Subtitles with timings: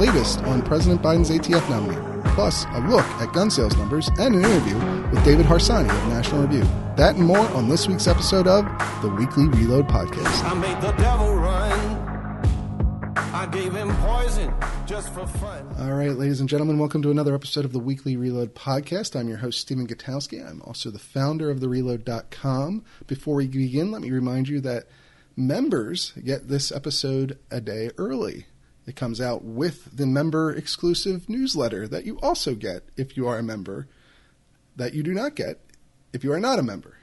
[0.00, 4.44] latest on President Biden's ATF nominee, plus a look at gun sales numbers and an
[4.44, 4.76] interview
[5.10, 6.62] with David Harsanyi of National Review.
[6.96, 8.64] That and more on this week's episode of
[9.02, 10.42] the Weekly Reload Podcast.
[10.44, 11.70] I made the devil run.
[13.34, 14.54] I gave him poison
[14.86, 15.68] just for fun.
[15.78, 19.18] All right, ladies and gentlemen, welcome to another episode of the Weekly Reload Podcast.
[19.18, 20.46] I'm your host, Stephen Gutowski.
[20.46, 22.84] I'm also the founder of TheReload.com.
[23.06, 24.86] Before we begin, let me remind you that
[25.36, 28.46] members get this episode a day early.
[28.90, 33.38] It comes out with the member exclusive newsletter that you also get if you are
[33.38, 33.86] a member,
[34.74, 35.60] that you do not get
[36.12, 36.96] if you are not a member.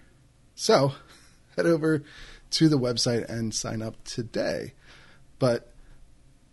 [0.54, 0.92] So
[1.56, 2.04] head over
[2.50, 4.74] to the website and sign up today.
[5.40, 5.74] But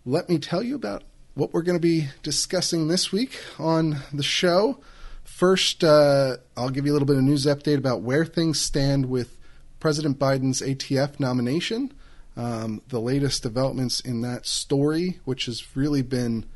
[0.04, 1.02] let me tell you about
[1.34, 4.78] what we're going to be discussing this week on the show.
[5.24, 9.06] First, uh, I'll give you a little bit of news update about where things stand
[9.06, 9.36] with
[9.80, 11.92] President Biden's ATF nomination,
[12.36, 16.46] um, the latest developments in that story, which has really been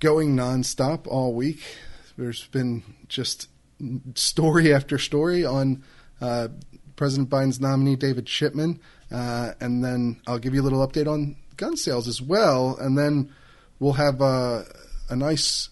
[0.00, 1.60] going nonstop all week.
[2.16, 3.48] There's been just
[4.14, 5.82] story after story on
[6.20, 6.48] uh,
[6.96, 8.80] President Biden's nominee, David Chipman.
[9.10, 12.76] Uh, and then I'll give you a little update on gun sales as well.
[12.78, 13.32] And then
[13.78, 14.64] we'll have uh,
[15.08, 15.70] a nice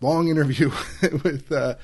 [0.00, 0.70] long interview
[1.24, 1.74] with uh,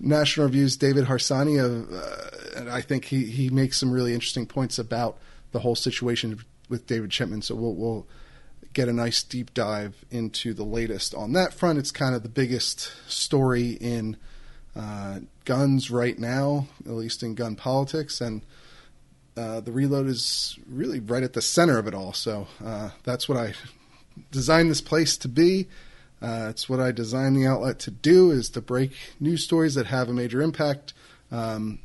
[0.00, 1.62] National Review's David Harsanyi.
[1.62, 5.18] Of, uh, and I think he, he makes some really interesting points about
[5.54, 7.40] the whole situation with David Chipman.
[7.40, 8.06] So we'll, we'll
[8.74, 11.78] get a nice deep dive into the latest on that front.
[11.78, 14.16] It's kind of the biggest story in
[14.76, 18.42] uh, guns right now, at least in gun politics, and
[19.36, 22.12] uh, the reload is really right at the center of it all.
[22.12, 23.54] So uh, that's what I
[24.32, 25.68] designed this place to be.
[26.20, 29.86] Uh, it's what I designed the outlet to do: is to break news stories that
[29.86, 30.92] have a major impact,
[31.30, 31.78] um,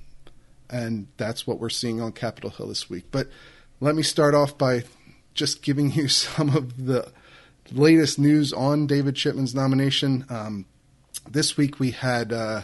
[0.72, 3.06] and that's what we're seeing on Capitol Hill this week.
[3.12, 3.28] But
[3.82, 4.84] let me start off by
[5.34, 7.12] just giving you some of the
[7.72, 10.26] latest news on David Chipman's nomination.
[10.30, 10.66] Um,
[11.30, 12.64] this week we had uh,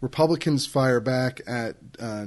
[0.00, 2.26] Republicans fire back at uh,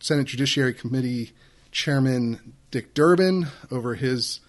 [0.00, 1.32] Senate Judiciary Committee
[1.70, 4.40] Chairman Dick Durbin over his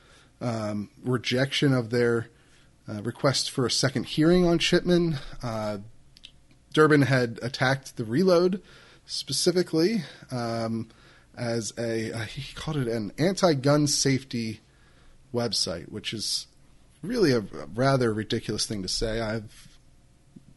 [0.42, 2.28] um, rejection of their
[2.90, 5.18] uh, request for a second hearing on Chipman.
[5.42, 5.78] Uh,
[6.74, 8.62] Durbin had attacked the reload
[9.06, 10.90] specifically um,
[11.38, 14.59] as a, uh, he called it an anti gun safety
[15.34, 16.47] website, which is
[17.02, 17.42] really a
[17.74, 19.19] rather ridiculous thing to say.
[19.19, 19.72] I've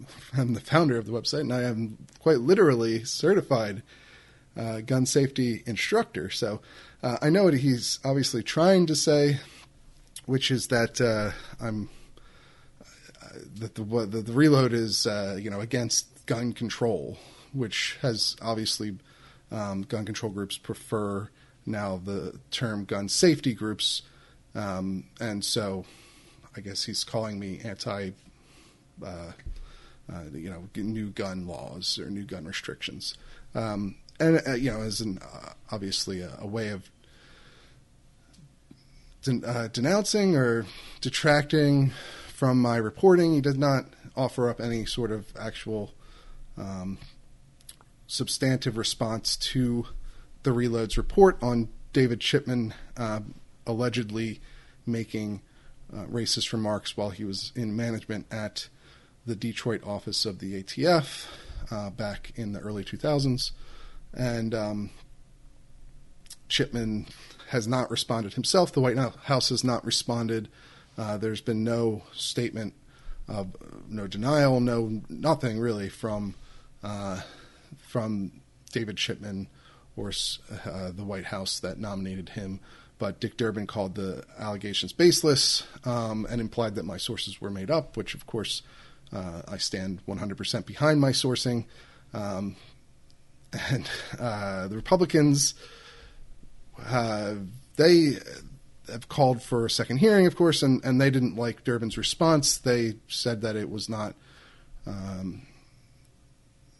[0.36, 3.82] I'm the founder of the website, and I am quite literally certified
[4.56, 6.30] uh, gun safety instructor.
[6.30, 6.60] So
[7.02, 9.40] uh, I know what he's obviously trying to say,
[10.26, 11.32] which is that uh,
[11.64, 11.88] I'm
[12.80, 17.18] uh, that the, the, the reload is uh, you know against gun control,
[17.52, 18.96] which has obviously
[19.50, 21.28] um, gun control groups prefer
[21.66, 24.02] now the term gun safety groups,
[24.54, 25.84] um, and so
[26.56, 28.10] I guess he's calling me anti.
[29.04, 29.32] Uh,
[30.12, 33.16] uh, you know, new gun laws or new gun restrictions,
[33.54, 36.90] um, and uh, you know, as an uh, obviously a, a, way of
[39.22, 40.66] den- uh, denouncing or
[41.00, 41.90] detracting
[42.28, 43.34] from my reporting.
[43.34, 45.92] He did not offer up any sort of actual
[46.58, 46.98] um,
[48.14, 49.86] substantive response to
[50.44, 53.20] the Reloads report on David Chipman uh,
[53.66, 54.40] allegedly
[54.86, 55.42] making
[55.92, 58.68] uh, racist remarks while he was in management at
[59.26, 61.26] the Detroit office of the ATF
[61.72, 63.50] uh, back in the early 2000s.
[64.12, 64.90] And um,
[66.48, 67.08] Chipman
[67.48, 68.70] has not responded himself.
[68.70, 70.48] The White House has not responded.
[70.96, 72.74] Uh, there's been no statement
[73.88, 76.34] no denial, no nothing really from
[76.84, 77.22] uh,
[77.94, 78.32] from
[78.72, 79.46] David Chipman
[79.96, 80.10] or
[80.66, 82.58] uh, the White House that nominated him.
[82.98, 87.70] But Dick Durbin called the allegations baseless um, and implied that my sources were made
[87.70, 88.62] up, which of course
[89.12, 91.66] uh, I stand 100% behind my sourcing.
[92.12, 92.56] Um,
[93.70, 93.88] and
[94.18, 95.54] uh, the Republicans,
[96.84, 97.34] uh,
[97.76, 98.18] they
[98.90, 102.58] have called for a second hearing, of course, and, and they didn't like Durbin's response.
[102.58, 104.16] They said that it was not
[104.84, 105.42] um,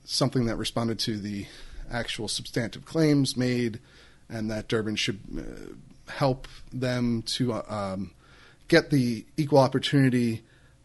[0.05, 1.47] something that responded to the
[1.91, 3.81] actual substantive claims made,
[4.29, 8.11] and that Durbin should uh, help them to uh, um,
[8.69, 10.43] get the equal opportunity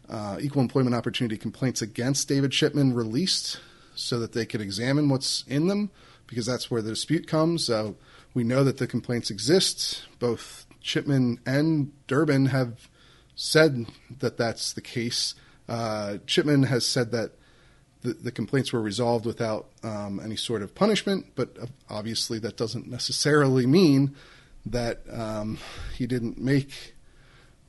[0.09, 3.59] uh, equal employment opportunity complaints against David Chipman released
[3.95, 5.91] so that they could examine what's in them
[6.25, 7.69] because that's where the dispute comes.
[7.69, 7.93] Uh,
[8.33, 10.05] we know that the complaints exist.
[10.19, 12.89] Both Chipman and Durbin have
[13.35, 13.85] said
[14.19, 15.35] that that's the case.
[15.67, 17.31] Uh, Chipman has said that
[18.01, 21.57] the, the, complaints were resolved without um, any sort of punishment, but
[21.89, 24.15] obviously that doesn't necessarily mean
[24.65, 25.57] that um,
[25.95, 26.95] he didn't make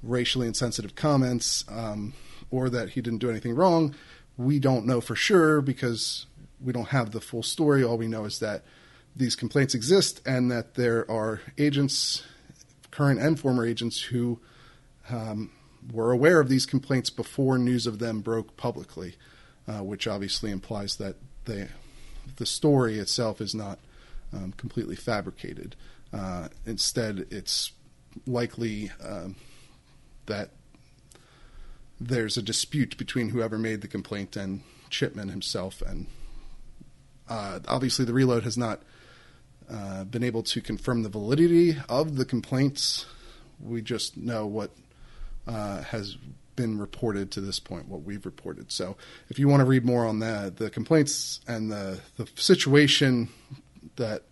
[0.02, 2.12] racially insensitive comments um,
[2.50, 3.94] or that he didn't do anything wrong.
[4.36, 6.26] We don't know for sure because
[6.62, 7.82] we don't have the full story.
[7.82, 8.64] All we know is that
[9.14, 12.22] these complaints exist and that there are agents,
[12.90, 14.38] current and former agents, who
[15.10, 15.50] um,
[15.92, 19.16] were aware of these complaints before news of them broke publicly,
[19.70, 21.68] uh, which obviously implies that they,
[22.36, 23.78] the story itself is not
[24.32, 25.76] um, completely fabricated.
[26.12, 27.72] Uh, instead, it's
[28.26, 29.36] likely um,
[30.26, 30.50] that
[32.00, 35.82] there's a dispute between whoever made the complaint and Chipman himself.
[35.82, 36.06] And
[37.28, 38.82] uh, obviously, the reload has not
[39.70, 43.06] uh, been able to confirm the validity of the complaints.
[43.60, 44.70] We just know what
[45.46, 46.16] uh, has
[46.60, 48.70] been reported to this point, what we've reported.
[48.70, 48.96] So,
[49.30, 53.30] if you want to read more on that, the complaints and the the situation
[53.96, 54.24] that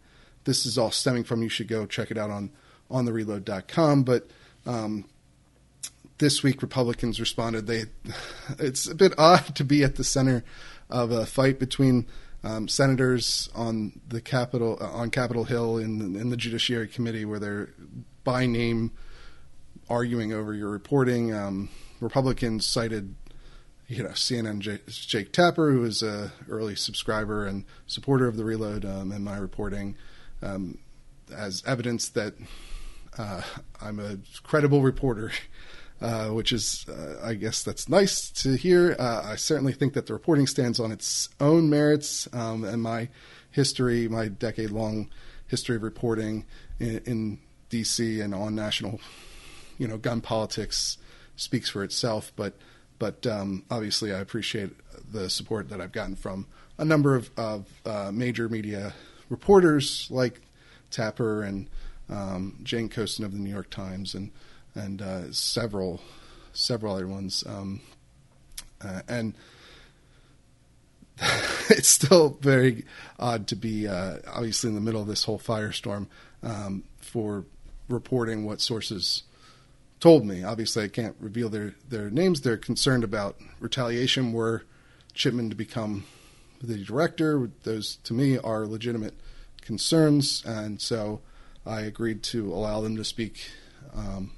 [0.44, 2.50] this is all stemming from, you should go check it out on
[2.90, 4.02] on the reload.com.
[4.02, 4.28] But
[4.66, 5.06] um,
[6.18, 7.66] this week, Republicans responded.
[7.66, 7.84] They
[8.58, 10.44] it's a bit odd to be at the center
[10.90, 12.06] of a fight between
[12.44, 17.38] um, senators on the Capitol uh, on Capitol Hill in in the Judiciary Committee, where
[17.38, 17.70] they're
[18.22, 18.90] by name
[19.88, 21.32] arguing over your reporting.
[21.32, 23.14] Um, Republicans cited,
[23.88, 28.84] you know, CNN Jake Tapper, who is a early subscriber and supporter of the Reload
[28.84, 29.96] um, and my reporting,
[30.42, 30.78] um,
[31.34, 32.34] as evidence that
[33.18, 33.42] uh,
[33.80, 35.32] I'm a credible reporter.
[36.00, 38.94] Uh, which is, uh, I guess, that's nice to hear.
[39.00, 43.08] Uh, I certainly think that the reporting stands on its own merits, um, and my
[43.50, 45.10] history, my decade-long
[45.48, 46.44] history of reporting
[46.78, 48.20] in, in, D.C.
[48.20, 49.00] and on national,
[49.76, 50.98] you know, gun politics
[51.38, 52.32] speaks for itself.
[52.36, 52.54] But,
[52.98, 54.70] but um, obviously, I appreciate
[55.10, 56.46] the support that I've gotten from
[56.76, 58.92] a number of, of uh, major media
[59.30, 60.40] reporters like
[60.90, 61.68] Tapper and
[62.10, 64.30] um, Jane Coaston of the New York Times and
[64.74, 66.00] and uh, several
[66.52, 67.44] several other ones.
[67.46, 67.80] Um,
[68.82, 69.34] uh, and
[71.70, 72.84] it's still very
[73.18, 76.06] odd to be uh, obviously in the middle of this whole firestorm
[76.42, 77.44] um, for
[77.88, 79.24] reporting what sources
[80.00, 80.44] told me.
[80.44, 82.40] Obviously, I can't reveal their, their names.
[82.40, 84.64] They're concerned about retaliation were
[85.14, 86.04] Chipman to become
[86.62, 87.50] the director.
[87.64, 89.14] Those, to me, are legitimate
[89.60, 90.42] concerns.
[90.46, 91.20] And so
[91.66, 93.50] I agreed to allow them to speak
[93.94, 94.32] um,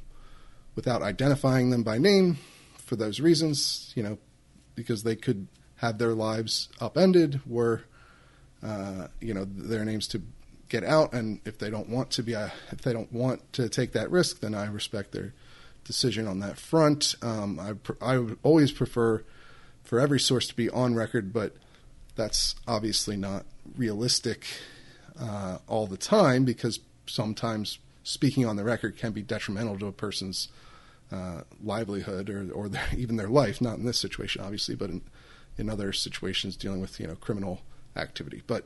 [0.74, 2.38] without identifying them by name
[2.78, 4.18] for those reasons, you know,
[4.74, 5.46] because they could
[5.76, 7.82] have their lives upended were,
[8.62, 10.22] uh, you know, their names to
[10.68, 11.12] get out.
[11.12, 14.10] And if they don't want to be, uh, if they don't want to take that
[14.10, 15.34] risk, then I respect their
[15.84, 17.14] decision on that front.
[17.22, 19.24] Um, I, pr- I would always prefer
[19.82, 21.56] for every source to be on record, but
[22.16, 23.44] that's obviously not
[23.76, 24.46] realistic
[25.18, 29.92] uh, all the time because sometimes speaking on the record can be detrimental to a
[29.92, 30.48] person's
[31.12, 33.60] uh, livelihood or, or their, even their life.
[33.60, 35.02] Not in this situation, obviously, but in,
[35.58, 37.60] in other situations dealing with you know criminal
[37.96, 38.42] activity.
[38.46, 38.64] But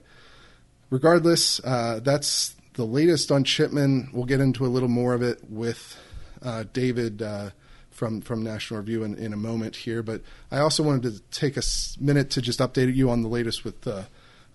[0.90, 4.10] regardless, uh, that's the latest on Chipman.
[4.12, 5.96] We'll get into a little more of it with
[6.44, 7.50] uh, David uh,
[7.90, 10.02] from from National Review in, in a moment here.
[10.02, 11.62] But I also wanted to take a
[11.98, 14.06] minute to just update you on the latest with the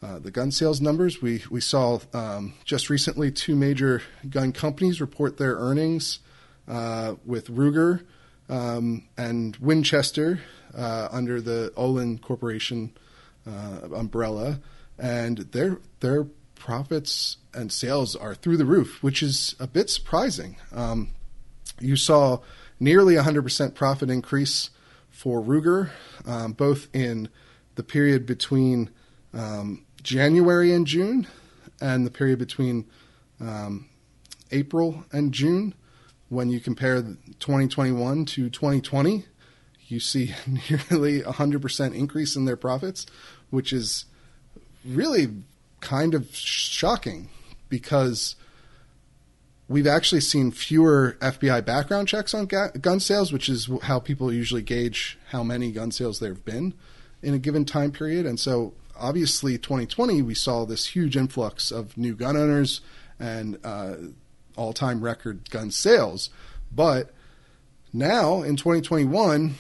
[0.02, 1.22] uh, the gun sales numbers.
[1.22, 6.20] We we saw um, just recently two major gun companies report their earnings
[6.68, 8.06] uh, with Ruger
[8.48, 10.40] um, and Winchester
[10.78, 12.92] uh, under the Olin Corporation
[13.46, 14.60] umbrella,
[15.00, 20.58] and their their profits and sales are through the roof, which is a bit surprising.
[20.72, 21.10] Um,
[21.82, 22.40] you saw
[22.80, 24.70] nearly 100% profit increase
[25.10, 25.90] for Ruger,
[26.26, 27.30] um, both in
[27.76, 28.90] the period between
[29.34, 31.28] um, January and June,
[31.82, 32.86] and the period between
[33.40, 33.90] um,
[34.52, 35.74] April and June.
[36.30, 39.26] When you compare 2021 to 2020,
[39.88, 43.06] you see nearly 100% increase in their profits,
[43.50, 44.06] which is
[44.86, 45.28] really
[45.82, 47.30] kind of shocking
[47.70, 48.36] because
[49.70, 54.34] we've actually seen fewer FBI background checks on ga- gun sales, which is how people
[54.34, 56.74] usually gauge how many gun sales there have been
[57.22, 58.26] in a given time period.
[58.26, 62.82] And so obviously 2020 we saw this huge influx of new gun owners
[63.20, 63.96] and uh,
[64.56, 66.30] all-time record gun sales
[66.72, 67.14] but
[67.94, 69.56] now in 2021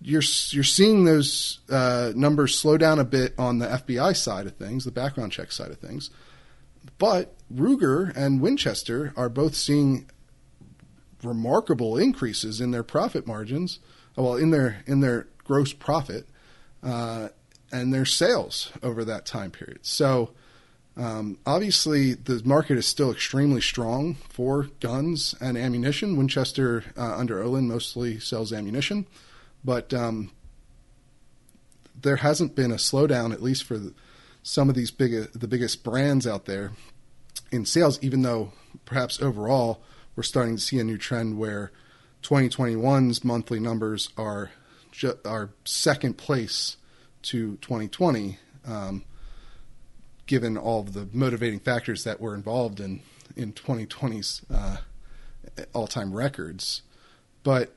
[0.00, 4.56] you're you're seeing those uh, numbers slow down a bit on the FBI side of
[4.56, 6.10] things the background check side of things
[6.98, 10.10] but Ruger and Winchester are both seeing
[11.22, 13.78] remarkable increases in their profit margins
[14.16, 16.26] well in their in their gross profit
[16.82, 17.28] uh,
[17.72, 19.80] and their sales over that time period.
[19.82, 20.30] So
[20.98, 26.16] Um, obviously, the market is still extremely strong for guns and ammunition.
[26.16, 29.06] Winchester, uh, under Olin, mostly sells ammunition,
[29.62, 30.30] but um,
[32.00, 33.92] there hasn't been a slowdown, at least for the,
[34.42, 36.72] some of these big, the biggest brands out there
[37.50, 37.98] in sales.
[38.02, 38.52] Even though
[38.84, 39.82] perhaps overall
[40.14, 41.72] we're starting to see a new trend where
[42.22, 44.50] 2021's monthly numbers are
[44.92, 46.76] ju- are second place
[47.22, 48.38] to 2020.
[48.66, 49.04] Um,
[50.26, 53.00] given all of the motivating factors that were involved in
[53.36, 54.76] in 2020's uh,
[55.72, 56.82] all-time records.
[57.42, 57.72] But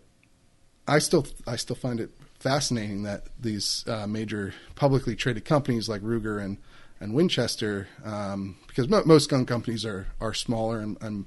[0.87, 6.01] I still I still find it fascinating that these uh, major publicly traded companies like
[6.01, 6.57] Ruger and
[6.99, 11.25] and Winchester, um, because mo- most gun companies are are smaller and, and,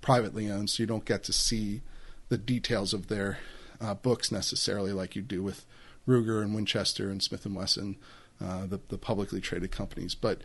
[0.00, 1.80] privately owned, so you don't get to see
[2.28, 3.38] the details of their
[3.80, 5.64] uh, books necessarily like you do with
[6.08, 7.96] Ruger and Winchester and Smith and Wesson
[8.42, 10.14] uh, the, the publicly traded companies.
[10.14, 10.40] But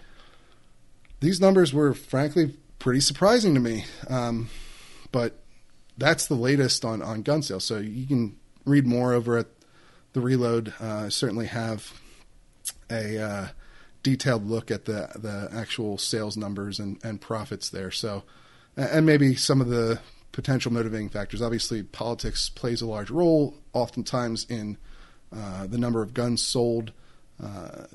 [1.20, 3.86] these numbers were frankly pretty surprising to me.
[4.10, 4.50] Um,
[5.12, 5.40] but
[5.98, 7.66] that's the latest on, on gun sales.
[7.66, 9.48] So you can read more over at
[10.14, 10.74] the Reload.
[10.80, 11.94] Uh, certainly have
[12.92, 13.48] a uh,
[14.04, 17.92] detailed look at the the actual sales numbers and, and profits there.
[17.92, 18.24] So
[18.78, 20.00] and maybe some of the
[20.32, 21.42] potential motivating factors.
[21.42, 24.78] Obviously, politics plays a large role, oftentimes in
[25.36, 26.92] uh, the number of guns sold.
[27.44, 27.86] Uh,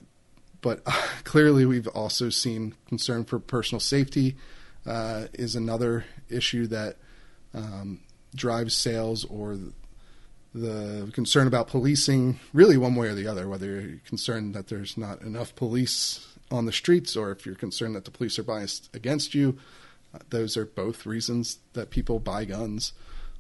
[0.61, 0.85] but
[1.25, 4.37] clearly, we've also seen concern for personal safety
[4.85, 6.97] uh, is another issue that
[7.55, 8.01] um,
[8.35, 9.57] drives sales or
[10.55, 14.97] the concern about policing, really one way or the other, whether you're concerned that there's
[14.97, 18.95] not enough police on the streets or if you're concerned that the police are biased
[18.95, 19.59] against you.
[20.15, 22.93] Uh, those are both reasons that people buy guns.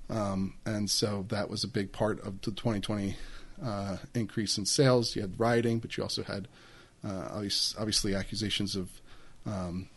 [0.09, 3.16] Um, and so that was a big part of the 2020
[3.62, 5.14] uh, increase in sales.
[5.14, 6.49] You had rioting, but you also had
[7.04, 7.28] uh,
[7.78, 8.88] obviously accusations of
[9.45, 9.88] um,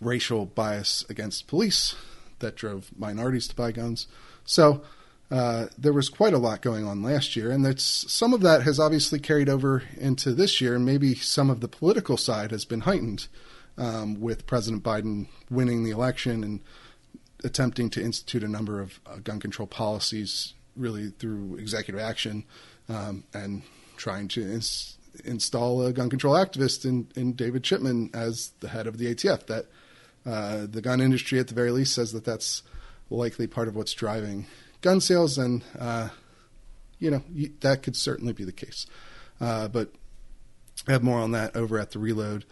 [0.00, 1.94] racial bias against police
[2.38, 4.06] that drove minorities to buy guns.
[4.44, 4.82] So
[5.30, 8.62] uh, there was quite a lot going on last year, and that's some of that
[8.62, 12.82] has obviously carried over into this year, maybe some of the political side has been
[12.82, 13.26] heightened
[13.76, 16.60] um, with President Biden winning the election and
[17.42, 22.44] attempting to institute a number of uh, gun control policies, really through executive action
[22.88, 23.62] um, and
[23.96, 28.86] trying to ins- install a gun control activist in, in David Chipman as the head
[28.86, 29.46] of the ATF.
[29.46, 29.66] That
[30.24, 32.62] uh, the gun industry, at the very least, says that that's
[33.10, 34.46] likely part of what's driving
[34.86, 36.08] gun sales, and uh,
[36.98, 37.22] you know
[37.60, 38.86] that could certainly be the case.
[39.40, 39.92] Uh, but
[40.88, 42.44] I have more on that over at the Reload.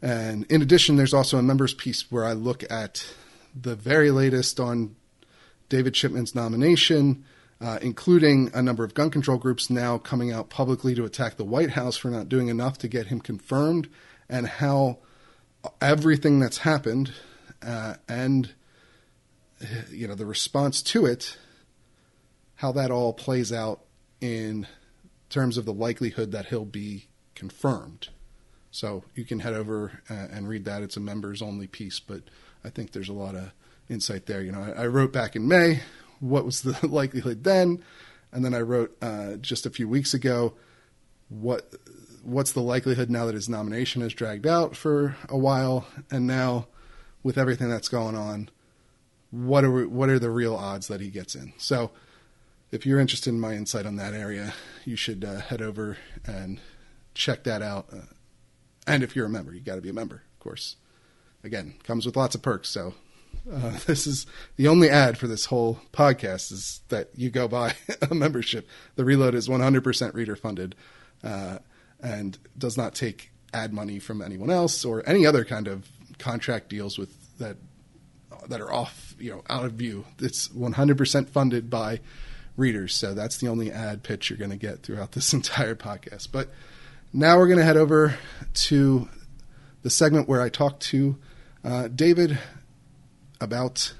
[0.00, 3.12] And in addition, there's also a members piece where I look at
[3.54, 4.94] the very latest on
[5.68, 7.24] David Chipman's nomination
[7.60, 11.44] uh, including a number of gun control groups now coming out publicly to attack the
[11.44, 13.88] White House for not doing enough to get him confirmed,
[14.28, 14.98] and how
[15.80, 17.12] everything that's happened
[17.62, 18.52] uh, and
[19.90, 21.36] you know the response to it,
[22.58, 23.80] how that all plays out
[24.20, 24.66] in
[25.30, 28.08] terms of the likelihood that he'll be confirmed.
[28.70, 30.82] So you can head over uh, and read that.
[30.82, 32.22] It's a members only piece, but
[32.64, 33.52] I think there's a lot of
[33.88, 34.42] insight there.
[34.42, 35.80] You know, I, I wrote back in May
[36.20, 37.82] what was the likelihood then,
[38.32, 40.54] and then I wrote uh, just a few weeks ago
[41.28, 41.72] what
[42.24, 46.66] what's the likelihood now that his nomination is dragged out for a while, and now
[47.22, 48.50] with everything that's going on,
[49.30, 51.52] what are we, what are the real odds that he gets in?
[51.56, 51.92] So,
[52.70, 55.96] if you're interested in my insight on that area, you should uh, head over
[56.26, 56.60] and
[57.14, 57.86] check that out.
[57.92, 58.02] Uh,
[58.86, 60.76] and if you're a member, you got to be a member, of course.
[61.44, 62.94] Again, comes with lots of perks, so
[63.50, 67.74] uh, this is the only ad for this whole podcast is that you go buy
[68.10, 68.68] a membership.
[68.96, 70.74] The Reload is 100% reader funded
[71.22, 71.58] uh,
[72.00, 76.68] and does not take ad money from anyone else or any other kind of contract
[76.68, 77.56] deals with that
[78.48, 80.04] that are off, you know, out of view.
[80.18, 82.00] It's 100% funded by
[82.58, 82.94] readers.
[82.94, 86.28] So that's the only ad pitch you're going to get throughout this entire podcast.
[86.30, 86.50] But
[87.12, 88.18] now we're going to head over
[88.52, 89.08] to
[89.82, 91.16] the segment where I talk to
[91.64, 92.38] uh, David
[93.40, 93.94] about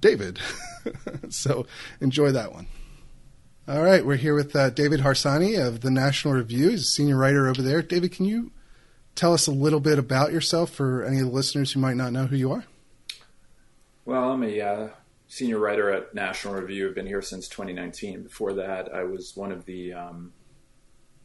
[0.00, 0.40] David.
[1.28, 1.66] so
[2.00, 2.66] enjoy that one.
[3.68, 6.70] All right, we're here with uh, David Harsanyi of the National Review.
[6.70, 7.82] He's a senior writer over there.
[7.82, 8.50] David, can you
[9.14, 12.12] tell us a little bit about yourself for any of the listeners who might not
[12.12, 12.64] know who you are?
[14.06, 14.88] Well, I'm a uh,
[15.28, 16.88] senior writer at National Review.
[16.88, 18.24] I've been here since 2019.
[18.24, 20.32] Before that, I was one of the um,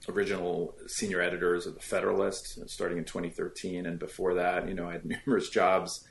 [0.08, 3.86] original senior editors of the Federalist, starting in 2013.
[3.86, 6.06] And before that, you know, I had numerous jobs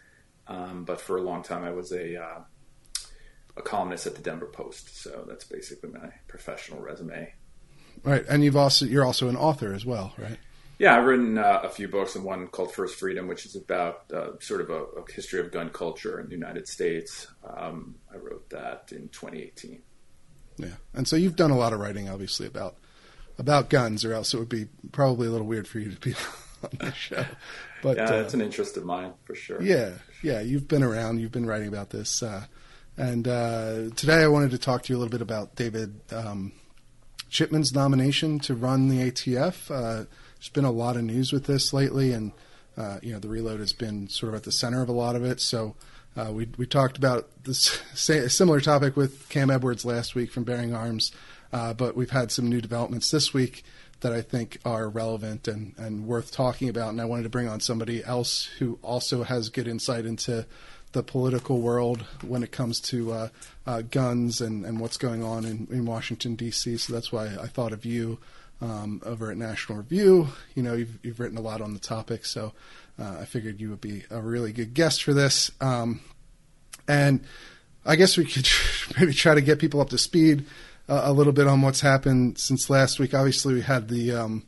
[0.47, 2.41] um, but for a long time, I was a uh,
[3.57, 5.03] a columnist at the Denver Post.
[5.03, 7.33] So that's basically my professional resume.
[8.03, 10.39] Right, and you've also you're also an author as well, right?
[10.83, 14.03] Yeah, I've written uh, a few books, and one called First Freedom, which is about
[14.13, 17.29] uh, sort of a, a, history of gun culture in the United States.
[17.49, 19.81] Um, I wrote that in 2018.
[20.57, 22.79] Yeah, and so you've done a lot of writing, obviously, about
[23.39, 26.17] about guns, or else it would be probably a little weird for you to be
[26.65, 27.27] on the show.
[27.81, 29.63] But yeah, it's uh, an interest of mine for sure.
[29.63, 32.47] Yeah, yeah, you've been around, you've been writing about this, uh,
[32.97, 36.51] and uh, today I wanted to talk to you a little bit about David um,
[37.31, 39.71] Chipman's nomination to run the ATF.
[40.43, 42.33] There's been a lot of news with this lately, and
[42.77, 45.15] uh, you know the reload has been sort of at the center of a lot
[45.15, 45.41] of it.
[45.41, 45.77] So.
[46.15, 50.75] Uh, we we talked about this similar topic with Cam Edwards last week from Bearing
[50.75, 51.11] Arms,
[51.55, 53.65] uh, but we've had some new developments this week
[54.01, 56.91] that I think are relevant and, and worth talking about.
[56.91, 60.45] And I wanted to bring on somebody else who also has good insight into
[60.93, 63.29] the political world when it comes to uh,
[63.67, 66.77] uh, guns and, and what's going on in, in Washington, D.C.
[66.77, 68.19] So that's why I thought of you
[68.63, 70.29] um, over at National Review.
[70.55, 72.53] You know, you've, you've written a lot on the topic, so
[72.99, 75.51] uh, I figured you would be a really good guest for this.
[75.61, 76.01] Um,
[76.87, 77.25] and
[77.85, 78.49] I guess we could
[78.99, 80.47] maybe try to get people up to speed
[80.89, 83.15] uh, a little bit on what's happened since last week.
[83.15, 84.45] Obviously, we had the um,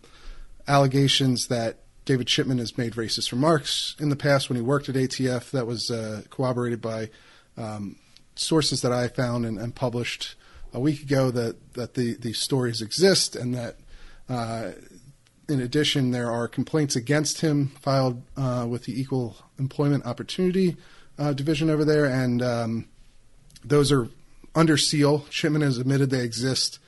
[0.69, 4.95] allegations that David Chipman has made racist remarks in the past when he worked at
[4.95, 5.51] ATF.
[5.51, 7.11] That was uh, corroborated by
[7.57, 7.97] um,
[8.37, 10.35] sources that I found and, and, published
[10.73, 13.77] a week ago that, that the, these stories exist and that.
[14.29, 14.73] Uh,
[15.49, 20.77] in addition, there are complaints against him filed uh, with the Equal Employment Opportunity
[21.19, 22.89] uh, Division over there, and um,
[23.65, 24.09] those are
[24.55, 25.27] under seal.
[25.31, 26.79] Chipman has admitted they exist,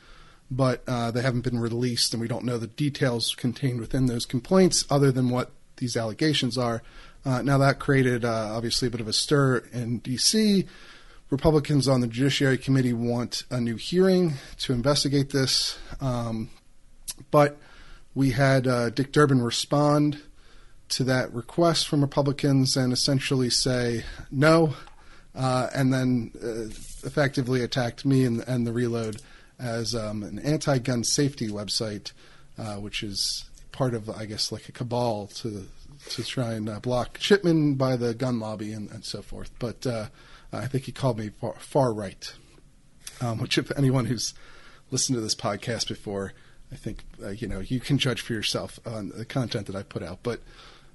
[0.50, 4.24] but uh, they haven't been released, and we don't know the details contained within those
[4.24, 6.82] complaints other than what these allegations are.
[7.24, 10.64] Uh, now, that created uh, obviously a bit of a stir in D.C.
[11.28, 16.50] Republicans on the Judiciary Committee want a new hearing to investigate this, um,
[17.30, 17.58] but
[18.14, 20.20] we had uh, Dick Durbin respond
[20.88, 24.74] to that request from Republicans and essentially say no,
[25.34, 26.68] uh, and then uh,
[27.06, 29.20] effectively attacked me and, and the Reload
[29.58, 32.12] as um, an anti-gun safety website,
[32.58, 35.66] uh, which is part of, I guess, like a cabal to
[36.10, 39.50] to try and uh, block Chipman by the gun lobby and, and so forth.
[39.58, 40.06] But uh,
[40.52, 42.32] I think he called me far, far right,
[43.20, 44.34] um, which if anyone who's
[44.90, 46.32] listened to this podcast before,
[46.72, 49.82] I think uh, you know you can judge for yourself on the content that I
[49.82, 50.20] put out.
[50.22, 50.40] But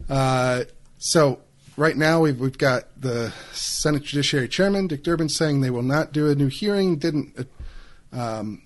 [0.09, 0.65] uh,
[0.97, 1.39] so
[1.77, 6.11] right now we've, we've got the Senate Judiciary Chairman Dick Durbin saying they will not
[6.11, 6.97] do a new hearing.
[6.97, 7.47] Didn't
[8.13, 8.61] uh, um,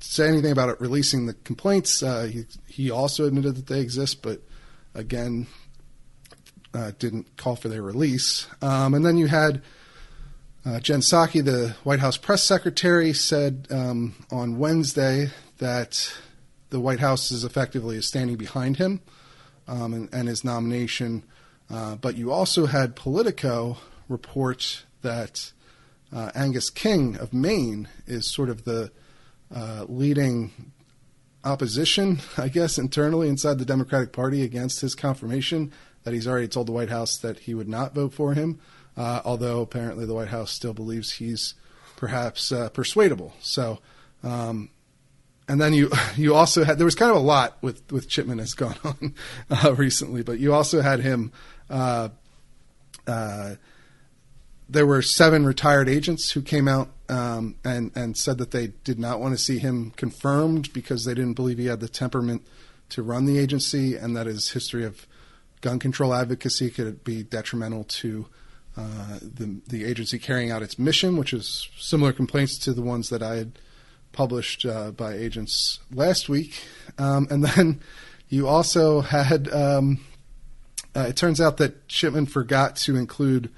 [0.00, 2.02] say anything about it releasing the complaints.
[2.02, 4.40] Uh, he he also admitted that they exist, but
[4.94, 5.46] again
[6.72, 8.46] uh, didn't call for their release.
[8.62, 9.62] Um, and then you had.
[10.66, 16.12] Uh, Jen Psaki, the White House press secretary, said um, on Wednesday that
[16.70, 19.00] the White House is effectively standing behind him
[19.68, 21.22] um, and, and, his nomination
[21.70, 25.52] uh, but you also had Politico report that
[26.12, 28.90] uh, Angus King of Maine is sort of the
[29.54, 30.72] uh, leading
[31.42, 35.72] opposition, I guess, internally inside the Democratic Party against his confirmation.
[36.04, 38.60] That he's already told the White House that he would not vote for him,
[38.96, 41.54] uh, although apparently the White House still believes he's
[41.96, 43.32] perhaps uh, persuadable.
[43.40, 43.78] So
[44.22, 44.70] um,
[45.48, 48.38] and then you you also had there was kind of a lot with with Chipman
[48.38, 49.14] has gone on
[49.50, 51.32] uh, recently, but you also had him
[51.70, 52.08] uh,
[53.06, 53.54] uh,
[54.68, 58.98] there were seven retired agents who came out um, and and said that they did
[58.98, 62.42] not want to see him confirmed because they didn't believe he had the temperament
[62.90, 65.06] to run the agency, and that his history of
[65.60, 68.26] gun control advocacy could be detrimental to
[68.76, 73.08] uh, the the agency carrying out its mission, which is similar complaints to the ones
[73.10, 73.52] that I had
[74.12, 76.60] published uh, by agents last week.
[76.98, 77.80] Um, and then
[78.28, 80.00] you also had um,
[80.96, 83.50] uh, it turns out that Chipman forgot to include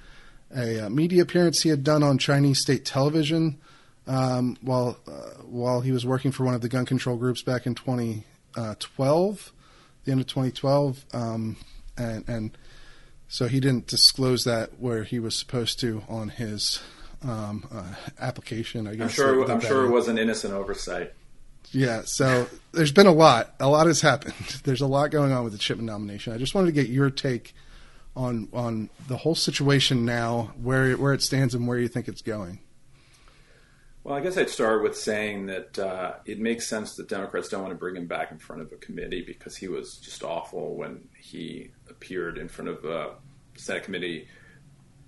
[0.55, 3.59] a, a, uh, media appearance he had done on Chinese state television
[4.07, 7.67] um, while uh, while he was working for one of the gun control groups back
[7.67, 9.53] in 2012,
[10.05, 11.57] the end of 2012, um,
[11.97, 12.59] and and
[13.29, 16.81] so he didn't disclose that where he was supposed to on his
[17.23, 18.87] um, uh, application.
[18.87, 19.51] I guess I'm sure.
[19.51, 21.13] I'm sure it was an innocent oversight.
[21.73, 23.55] Yeah, so there's been a lot.
[23.61, 24.35] A lot has happened.
[24.65, 26.33] There's a lot going on with the Chipman nomination.
[26.33, 27.55] I just wanted to get your take
[28.15, 32.23] on on the whole situation now, where where it stands, and where you think it's
[32.23, 32.61] going.
[34.07, 37.63] Well, I guess I'd start with saying that uh, it makes sense that Democrats don't
[37.63, 40.77] want to bring him back in front of a committee because he was just awful
[40.77, 43.15] when he appeared in front of a
[43.57, 44.29] Senate committee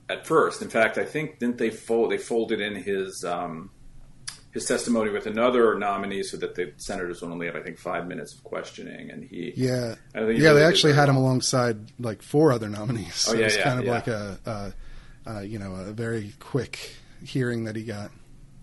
[0.08, 0.62] at first.
[0.62, 3.70] In fact, I think didn't they fold they folded in his um,
[4.50, 8.08] his testimony with another nominee so that the senators would only have, I think, five
[8.08, 9.12] minutes of questioning.
[9.12, 10.54] And he, Yeah, I think he yeah.
[10.54, 11.26] They actually had him well.
[11.26, 13.14] alongside like four other nominees.
[13.14, 13.92] So Oh, yeah, it's yeah, kind of yeah.
[13.92, 14.70] like a, uh,
[15.24, 18.10] uh, you know, a very quick hearing that he got.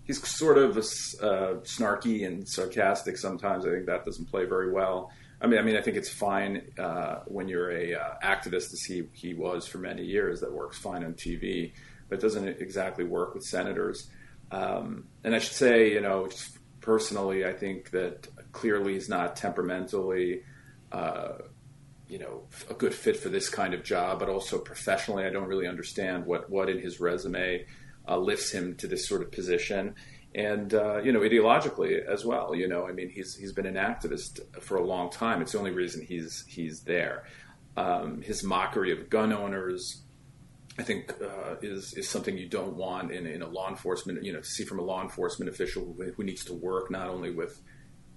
[0.06, 3.66] He's sort of uh, snarky and sarcastic sometimes.
[3.66, 5.10] I think that doesn't play very well.
[5.40, 8.82] I mean, I mean, I think it's fine uh, when you're a uh, activist, as
[8.88, 10.40] he he was for many years.
[10.40, 11.72] That works fine on TV,
[12.08, 14.08] but doesn't exactly work with senators.
[14.50, 16.28] Um, and I should say, you know,
[16.80, 20.42] personally, I think that clearly he's not temperamentally.
[20.90, 21.32] Uh,
[22.08, 25.48] you know, a good fit for this kind of job, but also professionally, I don't
[25.48, 27.66] really understand what, what in his resume
[28.08, 29.94] uh, lifts him to this sort of position.
[30.34, 33.76] And, uh, you know, ideologically as well, you know, I mean, he's, he's been an
[33.76, 35.40] activist for a long time.
[35.40, 37.24] It's the only reason he's, he's there.
[37.76, 40.02] Um, his mockery of gun owners,
[40.78, 44.32] I think, uh, is, is something you don't want in, in a law enforcement, you
[44.32, 47.30] know, to see from a law enforcement official who, who needs to work not only
[47.30, 47.60] with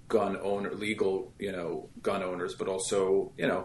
[0.08, 3.64] gun owner, legal, you know, gun owners, but also, you know,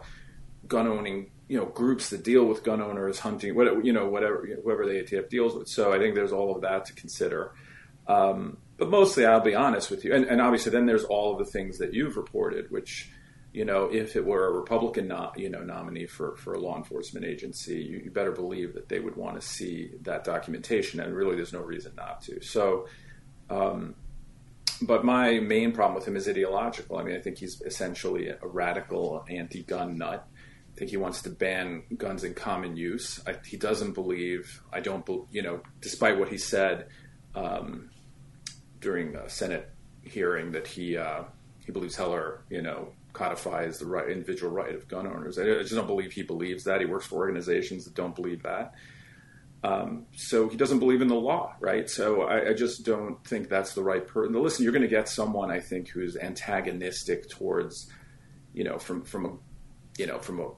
[0.67, 4.47] gun owning, you know, groups that deal with gun owners, hunting, whatever, you know, whatever,
[4.63, 5.67] whoever the ATF deals with.
[5.67, 7.53] So I think there's all of that to consider.
[8.08, 11.39] Um, but mostly, I'll be honest with you, and, and obviously, then there's all of
[11.39, 13.10] the things that you've reported, which,
[13.53, 17.25] you know, if it were a Republican, you know, nominee for, for a law enforcement
[17.25, 21.36] agency, you, you better believe that they would want to see that documentation, and really,
[21.36, 22.41] there's no reason not to.
[22.41, 22.88] So,
[23.49, 23.95] um,
[24.81, 26.97] but my main problem with him is ideological.
[26.97, 30.27] I mean, I think he's essentially a radical anti-gun nut.
[30.75, 33.21] I think he wants to ban guns in common use.
[33.25, 34.61] I, he doesn't believe.
[34.73, 35.05] I don't.
[35.05, 36.89] bel you know, despite what he said
[37.33, 37.91] um,
[38.81, 39.69] during a Senate
[40.01, 41.23] hearing, that he uh,
[41.65, 45.39] he believes Heller, you know, codifies the right individual right of gun owners.
[45.39, 46.81] I, I just don't believe he believes that.
[46.81, 48.73] He works for organizations that don't believe that.
[49.63, 51.89] Um, so he doesn't believe in the law, right?
[51.89, 54.33] So I, I just don't think that's the right person.
[54.33, 57.89] Listen, you're going to get someone, I think, who's antagonistic towards,
[58.53, 59.31] you know, from from a,
[59.97, 60.49] you know, from a,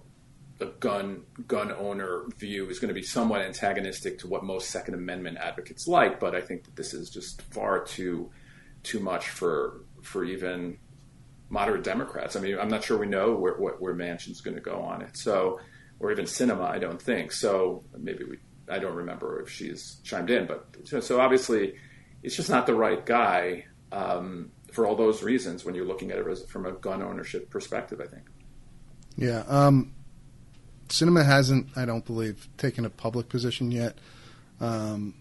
[0.59, 4.95] a gun gun owner view is going to be somewhat antagonistic to what most Second
[4.95, 6.19] Amendment advocates like.
[6.19, 8.31] But I think that this is just far too
[8.83, 10.77] too much for for even
[11.49, 12.35] moderate Democrats.
[12.35, 15.01] I mean, I'm not sure we know where where, where Manchin's going to go on
[15.01, 15.17] it.
[15.17, 15.59] So,
[15.99, 17.31] or even Sinema, I don't think.
[17.31, 18.37] So maybe we.
[18.69, 21.75] I don't remember if she's chimed in, but so, so obviously,
[22.21, 26.17] it's just not the right guy um, for all those reasons when you're looking at
[26.17, 28.01] it from a gun ownership perspective.
[28.01, 28.23] I think.
[29.15, 29.43] Yeah.
[29.47, 29.93] Um,
[30.89, 33.97] Sinema hasn't, I don't believe, taken a public position yet.
[34.59, 35.13] Um,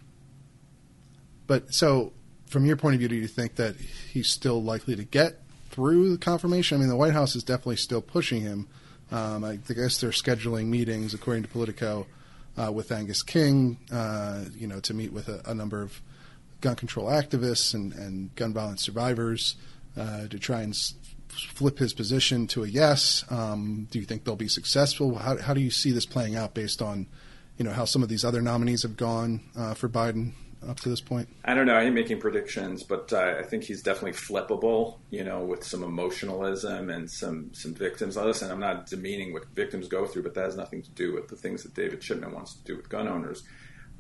[1.46, 2.12] but so,
[2.46, 6.10] from your point of view, do you think that he's still likely to get through
[6.10, 6.76] the confirmation?
[6.76, 8.68] I mean, the White House is definitely still pushing him.
[9.10, 12.06] Um, I guess they're scheduling meetings, according to Politico,
[12.56, 16.00] uh, with Angus King, uh, you know, to meet with a, a number of
[16.60, 19.56] gun control activists and, and gun violence survivors
[19.96, 20.74] uh, to try and
[21.36, 23.24] flip his position to a yes.
[23.30, 25.16] Um, do you think they'll be successful?
[25.16, 27.06] How, how do you see this playing out based on,
[27.56, 30.32] you know, how some of these other nominees have gone uh, for Biden
[30.68, 31.28] up to this point?
[31.44, 31.74] I don't know.
[31.74, 34.98] I ain't making predictions, but uh, I think he's definitely flippable.
[35.10, 38.16] You know, with some emotionalism and some some victims.
[38.16, 41.28] Listen, I'm not demeaning what victims go through, but that has nothing to do with
[41.28, 43.44] the things that David Chipman wants to do with gun owners.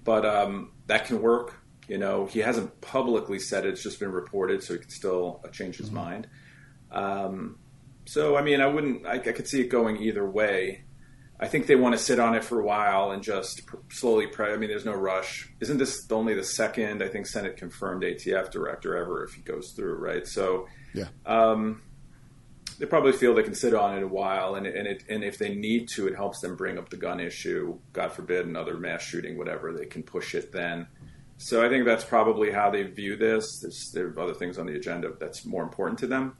[0.04, 1.54] But um, that can work.
[1.88, 5.40] You know, he hasn't publicly said it; it's just been reported, so he can still
[5.44, 6.26] uh, change his mind.
[6.90, 7.58] Um,
[8.04, 9.06] so, I mean, I wouldn't.
[9.06, 10.84] I, I could see it going either way.
[11.38, 14.26] I think they want to sit on it for a while and just pr- slowly.
[14.26, 15.50] Pre- I mean, there's no rush.
[15.60, 17.02] Isn't this only the second?
[17.02, 20.26] I think Senate confirmed ATF director ever if he goes through, right?
[20.26, 21.08] So, Yeah.
[21.26, 21.82] um,
[22.78, 25.36] they probably feel they can sit on it a while, and and it, and if
[25.38, 27.78] they need to, it helps them bring up the gun issue.
[27.92, 29.72] God forbid another mass shooting, whatever.
[29.72, 30.86] They can push it then.
[31.38, 33.58] So I think that's probably how they view this.
[33.60, 36.34] There's, there are other things on the agenda that's more important to them.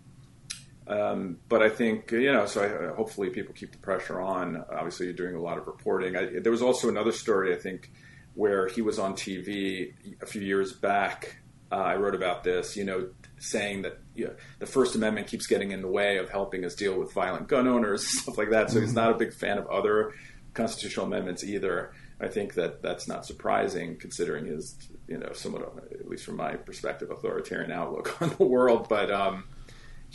[0.88, 4.64] Um, but I think you know, so I, hopefully people keep the pressure on.
[4.70, 6.16] Obviously, you're doing a lot of reporting.
[6.16, 7.90] I, there was also another story I think
[8.34, 11.38] where he was on TV a few years back.
[11.72, 15.46] Uh, I wrote about this, you know, saying that you know, the First Amendment keeps
[15.48, 18.70] getting in the way of helping us deal with violent gun owners, stuff like that.
[18.70, 20.12] So he's not a big fan of other
[20.54, 21.92] constitutional amendments either.
[22.20, 26.54] I think that that's not surprising considering his, you know, somewhat, at least from my
[26.54, 28.88] perspective, authoritarian outlook on the world.
[28.88, 29.44] But um,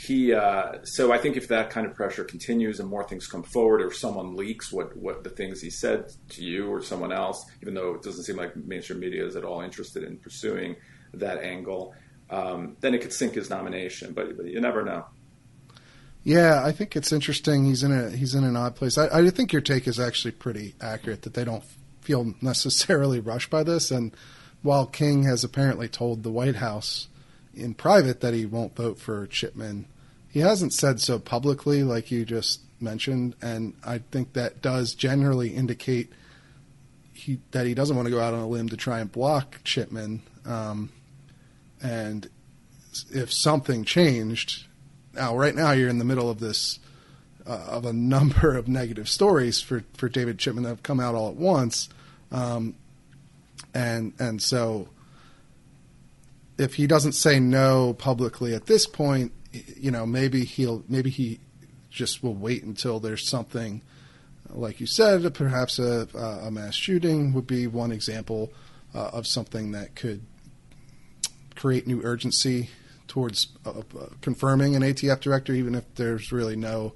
[0.08, 3.44] he uh, so I think if that kind of pressure continues and more things come
[3.44, 7.46] forward, or someone leaks what what the things he said to you or someone else,
[7.62, 10.76] even though it doesn't seem like mainstream media is at all interested in pursuing
[11.14, 11.94] that angle,
[12.30, 14.14] um, then it could sink his nomination.
[14.14, 15.06] But, but you never know.
[16.24, 17.66] Yeah, I think it's interesting.
[17.66, 18.98] He's in a he's in an odd place.
[18.98, 21.64] I, I think your take is actually pretty accurate that they don't
[22.02, 23.92] feel necessarily rushed by this.
[23.92, 24.16] And
[24.64, 27.08] while King has apparently told the White House,
[27.54, 29.86] in private that he won't vote for Chipman.
[30.30, 35.50] He hasn't said so publicly, like you just mentioned, and I think that does generally
[35.50, 36.12] indicate
[37.14, 39.64] he that he doesn't want to go out on a limb to try and block
[39.64, 40.22] Chipman.
[40.46, 40.90] Um,
[41.82, 42.30] and
[43.12, 44.66] if something changed,
[45.14, 46.80] now right now you're in the middle of this
[47.46, 51.16] uh, of a number of negative stories for for David Chipman that have come out
[51.16, 51.90] all at once,
[52.32, 52.76] um,
[53.74, 54.88] and and so
[56.62, 59.32] if he doesn't say no publicly at this point,
[59.76, 61.39] you know maybe he'll maybe he
[61.89, 63.82] just will wait until there's something
[64.54, 66.08] like you said, perhaps a,
[66.43, 68.52] a mass shooting would be one example
[68.93, 70.21] uh, of something that could
[71.56, 72.69] create new urgency
[73.08, 76.93] towards uh, uh confirming an ATF director, even if there's really no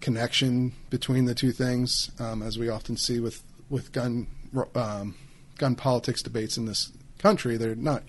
[0.00, 4.26] connection between the two things, um, as we often see with with gun
[4.74, 5.14] um,
[5.58, 7.56] gun politics debates in this country.
[7.56, 8.02] They're not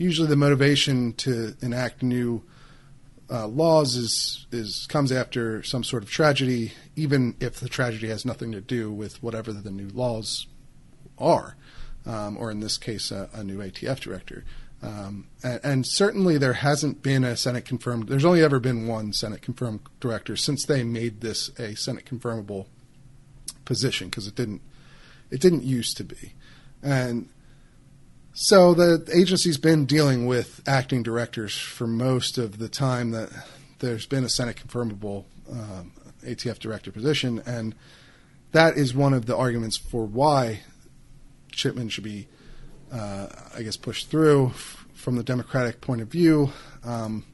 [0.00, 2.42] usually the motivation to enact new
[3.30, 8.24] uh, laws is is comes after some sort of tragedy, even if the tragedy has
[8.24, 10.46] nothing to do with whatever the new laws
[11.18, 11.54] are,
[12.06, 14.44] um, or in this case, a, a new ATF director.
[14.82, 18.08] Um, and, and, certainly there hasn't been a Senate confirmed.
[18.08, 22.64] There's only ever been one Senate confirmed director since they made this a Senate confirmable
[23.66, 24.62] position because it didn't
[25.30, 26.32] it didn't used to be,
[26.82, 27.28] and
[28.42, 33.28] so the agency's been dealing with acting directors for most of the time that
[33.80, 35.92] there's been a Senate confirmable um,
[36.24, 37.74] ATF director position, and
[38.52, 40.60] that is one of the arguments for why
[41.52, 42.28] Chipman should be,
[42.90, 46.50] uh, I guess, pushed through f- from the Democratic point of view.
[46.82, 47.26] Um,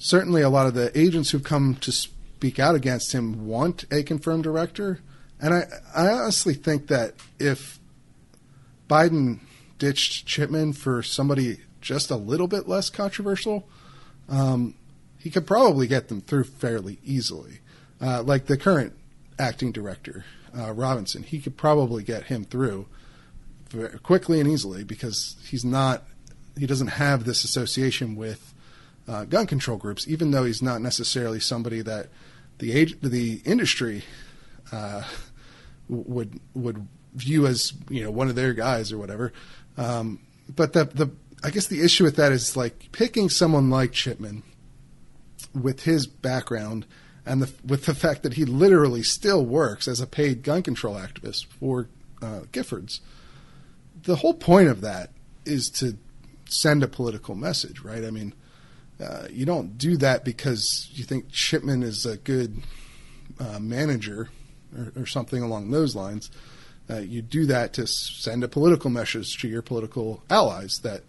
[0.00, 4.02] certainly, a lot of the agents who've come to speak out against him want a
[4.02, 4.98] confirmed director,
[5.40, 7.78] and I, I honestly think that if
[8.90, 9.38] Biden
[9.78, 13.68] ditched Chipman for somebody just a little bit less controversial,
[14.28, 14.74] um,
[15.18, 17.60] he could probably get them through fairly easily.
[18.00, 18.92] Uh, like the current
[19.38, 20.24] acting director,
[20.56, 22.86] uh, Robinson, he could probably get him through
[24.02, 26.04] quickly and easily because he's not,
[26.56, 28.54] he doesn't have this association with
[29.06, 32.08] uh, gun control groups, even though he's not necessarily somebody that
[32.58, 34.04] the age, the industry
[34.72, 35.02] uh,
[35.88, 39.32] would would view as you know one of their guys or whatever.
[39.78, 40.20] Um,
[40.54, 41.10] but the the
[41.42, 44.42] I guess the issue with that is like picking someone like Chipman
[45.54, 46.84] with his background
[47.24, 50.96] and the, with the fact that he literally still works as a paid gun control
[50.96, 51.88] activist for
[52.22, 53.00] uh, Giffords.
[54.02, 55.10] The whole point of that
[55.44, 55.96] is to
[56.48, 58.04] send a political message, right?
[58.04, 58.34] I mean,
[59.00, 62.62] uh, you don't do that because you think Chipman is a good
[63.38, 64.30] uh, manager
[64.76, 66.30] or, or, something along those lines.
[66.90, 71.02] Uh, you do that to send a political message to your political allies that,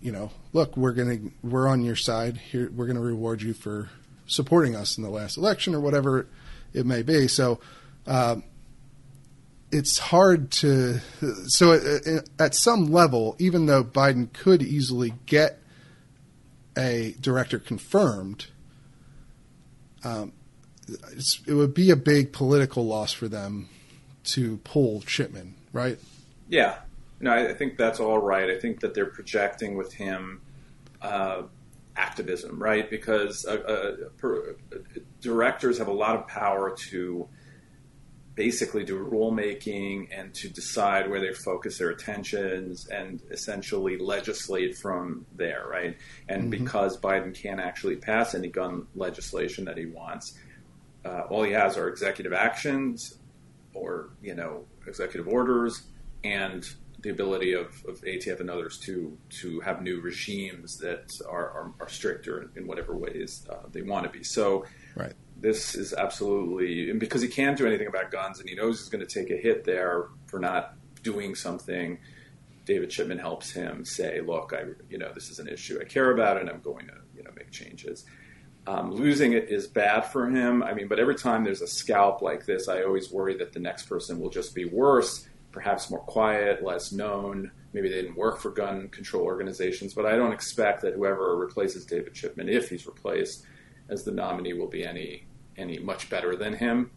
[0.00, 2.70] you know, look, we're gonna we're on your side here.
[2.74, 3.90] We're gonna reward you for
[4.26, 6.26] supporting us in the last election or whatever
[6.72, 7.28] it may be.
[7.28, 7.60] So.
[8.06, 8.36] Uh,
[9.72, 10.98] it's hard to
[11.46, 15.60] so at, at some level, even though Biden could easily get
[16.76, 18.46] a director confirmed,
[20.02, 20.32] um,
[20.88, 23.68] it would be a big political loss for them
[24.24, 25.98] to pull Chipman, right?
[26.48, 26.76] Yeah.
[27.20, 28.48] No, I, think that's all right.
[28.48, 30.40] I think that they're projecting with him
[31.02, 31.42] uh,
[31.96, 32.88] activism, right?
[32.88, 34.56] Because uh, uh, per,
[35.20, 37.28] directors have a lot of power to
[38.34, 45.26] basically do rulemaking and to decide where they focus their attentions and essentially legislate from
[45.36, 45.98] there, right?
[46.26, 46.64] And mm-hmm.
[46.64, 50.38] because Biden can't actually pass any gun legislation that he wants,
[51.04, 53.19] uh, all he has are executive actions
[53.74, 55.82] or you know executive orders
[56.24, 56.66] and
[57.02, 61.72] the ability of, of ATF and others to to have new regimes that are, are,
[61.80, 64.22] are stricter in whatever ways uh, they want to be.
[64.22, 65.14] So, right.
[65.36, 68.88] this is absolutely and because he can't do anything about guns and he knows he's
[68.88, 71.98] going to take a hit there for not doing something.
[72.66, 76.10] David Chipman helps him say, "Look, I you know this is an issue I care
[76.10, 78.04] about, and I'm going to you know make changes."
[78.66, 80.62] Um, losing it is bad for him.
[80.62, 83.58] I mean, but every time there's a scalp like this, I always worry that the
[83.58, 87.50] next person will just be worse, perhaps more quiet, less known.
[87.72, 91.86] Maybe they didn't work for gun control organizations, but I don't expect that whoever replaces
[91.86, 93.44] David Chipman, if he's replaced
[93.88, 96.90] as the nominee, will be any any much better than him.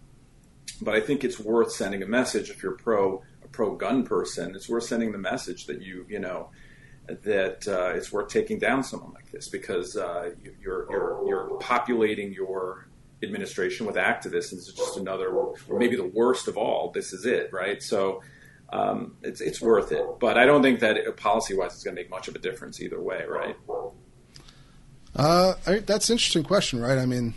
[0.82, 4.56] But I think it's worth sending a message if you're pro a pro gun person.
[4.56, 6.50] It's worth sending the message that you you know
[7.08, 12.34] that uh, it's worth taking down someone like this because uh, you're, you're, you're populating
[12.34, 12.88] your
[13.22, 16.92] administration with activists, and is just another, or maybe the worst of all.
[16.92, 17.82] This is it, right?
[17.82, 18.22] So
[18.70, 20.06] um, it's it's worth it.
[20.20, 22.82] But I don't think that policy wise it's going to make much of a difference
[22.82, 23.56] either way, right?
[25.16, 26.98] Uh, I, that's an interesting question, right?
[26.98, 27.34] I mean,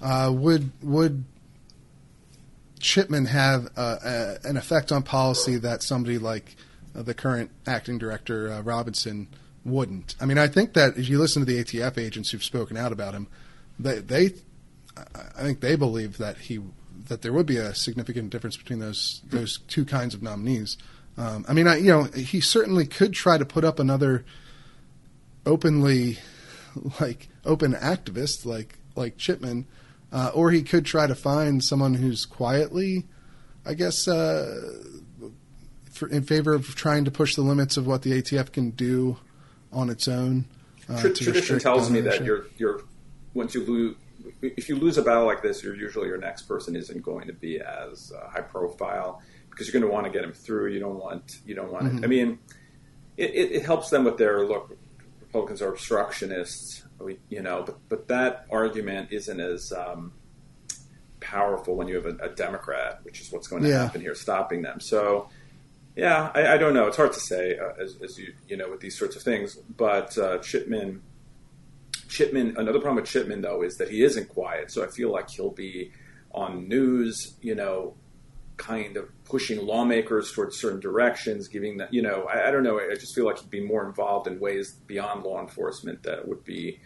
[0.00, 1.24] uh, would would
[2.80, 6.56] Chipman have uh, an effect on policy that somebody like
[6.94, 9.28] uh, the current acting director uh, Robinson
[9.64, 10.16] wouldn't?
[10.20, 12.92] I mean, I think that if you listen to the ATF agents who've spoken out
[12.92, 13.28] about him,
[13.78, 14.32] they, they
[14.96, 16.60] I think they believe that he
[17.08, 20.76] that there would be a significant difference between those those two kinds of nominees.
[21.16, 24.24] Um, I mean, I, you know, he certainly could try to put up another
[25.44, 26.18] openly
[27.00, 29.66] like open activist like like Chipman,
[30.12, 33.06] uh, or he could try to find someone who's quietly,
[33.64, 34.82] I guess, uh,
[36.02, 39.18] for, in favor of trying to push the limits of what the ATF can do
[39.72, 40.46] on its own.
[40.88, 42.82] Uh, Tradition tells me that you're you're
[43.34, 43.96] once you lose
[44.42, 47.32] if you lose a battle like this, you're usually your next person isn't going to
[47.32, 50.72] be as uh, high profile because you're going to want to get them through.
[50.72, 51.84] You don't want you don't want.
[51.84, 52.04] Mm-hmm.
[52.04, 52.38] I mean,
[53.16, 54.76] it, it, it, helps them with their look.
[55.20, 56.82] Republicans are obstructionists,
[57.28, 60.12] you know, but but that argument isn't as um,
[61.20, 63.84] powerful when you have a, a, Democrat, which is what's going to yeah.
[63.84, 64.80] happen here, stopping them.
[64.80, 65.28] So.
[65.94, 66.86] Yeah, I, I, don't know.
[66.86, 69.56] It's hard to say, uh, as, as, you you know, with these sorts of things.
[69.76, 71.02] But uh, Chipman
[72.12, 74.70] Chipman, another problem with Chipman though is that he isn't quiet.
[74.70, 75.92] So I feel like he'll be
[76.32, 77.94] on news, you know,
[78.58, 82.78] kind of pushing lawmakers towards certain directions, giving that, you know, I, I, don't know.
[82.78, 86.44] I just feel like he'd be more involved in ways beyond law enforcement that would
[86.44, 86.80] be,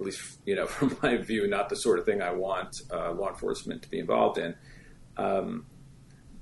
[0.00, 3.12] at least, you know, from my view, not the sort of thing I want uh,
[3.12, 4.54] law enforcement to be involved in.
[5.18, 5.66] Um,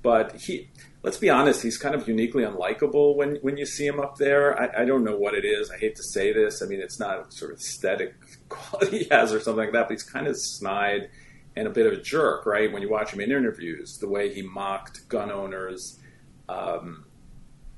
[0.01, 0.69] but he,
[1.05, 4.59] let's be honest, he's kind of uniquely unlikable when when you see him up there.
[4.59, 5.69] I, I, don't know what it is.
[5.69, 6.63] I hate to say this.
[6.63, 8.15] I mean, it's not sort of aesthetic
[8.49, 11.09] quality he has or something like that, but he's kind of snide
[11.55, 12.73] and a bit of a jerk, right?
[12.73, 15.99] When you watch him in interviews, the way he mocked gun owners
[16.49, 17.05] um,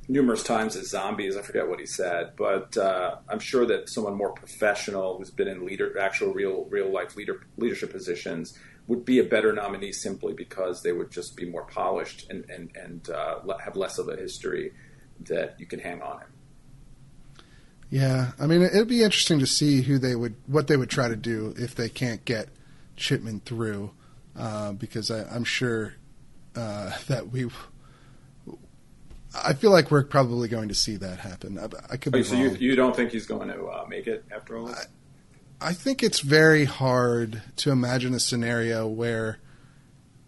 [0.08, 1.36] numerous times as zombies.
[1.36, 5.48] I forget what he said, but uh, I'm sure that someone more professional who's been
[5.48, 10.34] in leader, actual real real life leader leadership positions would be a better nominee simply
[10.34, 14.16] because they would just be more polished and and and uh, have less of a
[14.16, 14.74] history
[15.22, 16.28] that you can hang on him.
[17.90, 21.08] Yeah, I mean, it'd be interesting to see who they would, what they would try
[21.08, 22.50] to do if they can't get
[22.98, 23.92] Chipman through,
[24.36, 25.94] uh, because I, am sure
[26.56, 27.50] uh, that we.
[29.36, 31.60] I feel like we're probably going to see that happen.
[31.60, 32.44] I, I could be so wrong.
[32.44, 34.68] You, you don't think he's going to uh, make it after all?
[34.68, 34.88] this?
[35.60, 39.40] I think it's very hard to imagine a scenario where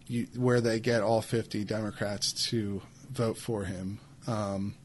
[0.08, 2.82] you, where they get all 50 Democrats to
[3.12, 4.00] vote for him.
[4.28, 4.76] Um,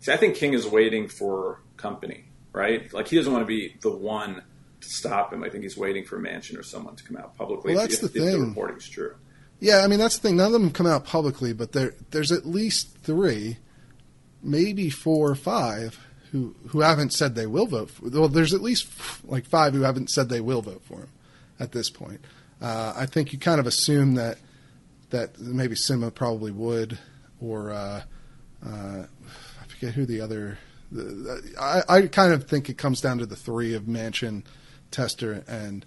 [0.00, 2.92] See, I think King is waiting for company, right?
[2.92, 4.42] Like he doesn't want to be the one
[4.80, 5.42] to stop him.
[5.42, 7.74] I think he's waiting for Manchin or someone to come out publicly.
[7.74, 8.28] Well, that's if, the thing.
[8.28, 9.16] If the reporting's true.
[9.60, 10.36] Yeah, I mean that's the thing.
[10.36, 13.58] None of them have come out publicly, but there there's at least three,
[14.42, 15.98] maybe four or five
[16.32, 18.08] who who haven't said they will vote for.
[18.08, 18.88] Well, there's at least
[19.24, 21.08] like five who haven't said they will vote for him
[21.58, 22.20] at this point.
[22.60, 24.38] Uh, I think you kind of assume that
[25.10, 26.98] that maybe Sinema probably would,
[27.40, 28.02] or uh,
[28.64, 30.58] uh, I forget who the other.
[30.92, 34.44] The, I, I kind of think it comes down to the three of Manchin,
[34.90, 35.84] Tester, and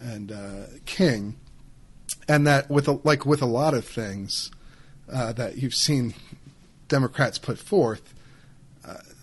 [0.00, 1.36] and uh, King,
[2.28, 4.50] and that with a, like with a lot of things
[5.12, 6.14] uh, that you've seen
[6.88, 8.14] Democrats put forth,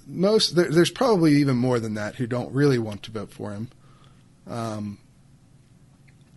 [0.08, 3.52] most there, there's probably even more than that who don't really want to vote for
[3.52, 3.70] him.
[4.48, 5.00] Um,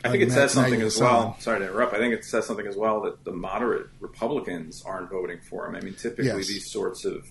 [0.04, 1.37] I think it says something as well.
[1.40, 1.92] Sorry to interrupt.
[1.92, 5.74] I think it says something as well that the moderate Republicans aren't voting for him.
[5.74, 6.46] I mean, typically yes.
[6.46, 7.28] these sorts of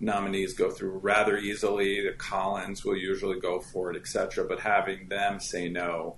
[0.00, 2.02] nominees go through rather easily.
[2.02, 4.46] The Collins will usually go for it, etc.
[4.48, 6.16] But having them say no,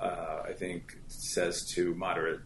[0.00, 2.40] uh, I think says to moderate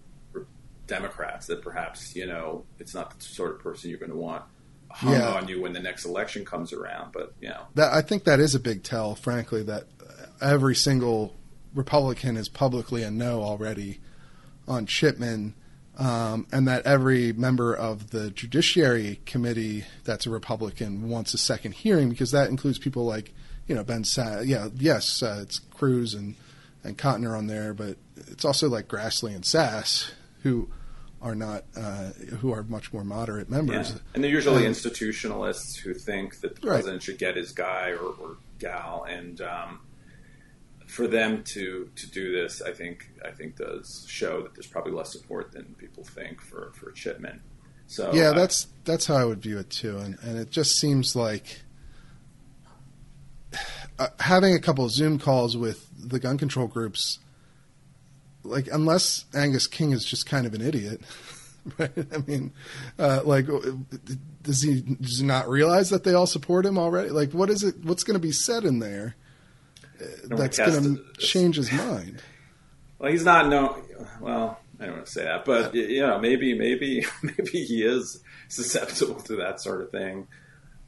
[0.87, 4.45] Democrats that perhaps you know it's not the sort of person you're going to want
[4.91, 5.35] hung yeah.
[5.35, 7.13] on you when the next election comes around.
[7.13, 9.85] But you know, that, I think that is a big tell, frankly, that
[10.41, 11.35] every single
[11.75, 14.01] Republican is publicly a no already
[14.69, 15.55] on Chipman.
[15.97, 21.71] Um, and that every member of the Judiciary Committee that's a Republican wants a second
[21.71, 23.33] hearing because that includes people like,
[23.69, 26.35] you know, Ben Sa- yeah, yes, uh, it's Cruz and,
[26.85, 27.97] and Cotner on there, but
[28.29, 30.11] it's also like Grassley and Sasse
[30.43, 30.69] who
[31.25, 33.91] are not uh, who are much more moderate members.
[33.91, 33.99] Yeah.
[34.15, 37.03] And they're usually institutionalists who think that the president right.
[37.03, 39.81] should get his guy or, or gal, and um,
[40.87, 44.93] for them to to do this, I think I think does show that there's probably
[44.93, 47.41] less support than people think for for Chipman.
[47.87, 50.79] So yeah, uh, that's that's how I would view it too, and and it just
[50.79, 51.63] seems like.
[53.99, 57.19] Uh, having a couple of Zoom calls with the gun control groups
[58.45, 61.01] like unless Angus King is just kind of an idiot,
[61.79, 61.91] right?
[62.13, 62.53] I mean,
[62.99, 63.47] uh, like,
[64.43, 67.11] does he, does he not realize that they all support him already?
[67.11, 67.77] Like, what is it?
[67.83, 69.17] What's going to be said in there
[70.01, 72.23] uh, that's going to change his mind?
[72.97, 73.77] Well, he's not no.
[74.21, 78.23] Well, I don't want to say that, but you know, maybe, maybe, maybe he is
[78.49, 80.27] susceptible to that sort of thing.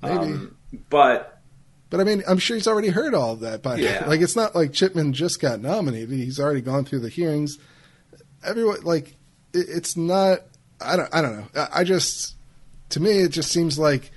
[0.00, 0.56] Maybe, um,
[0.88, 1.35] but
[1.88, 3.62] but I mean, I'm sure he's already heard all of that.
[3.62, 4.04] By yeah.
[4.06, 7.58] like, it's not like Chipman just got nominated; he's already gone through the hearings.
[8.44, 9.16] Everyone, like,
[9.52, 10.40] it, it's not.
[10.80, 11.14] I don't.
[11.14, 11.48] I don't know.
[11.62, 12.34] I, I just,
[12.90, 14.10] to me, it just seems like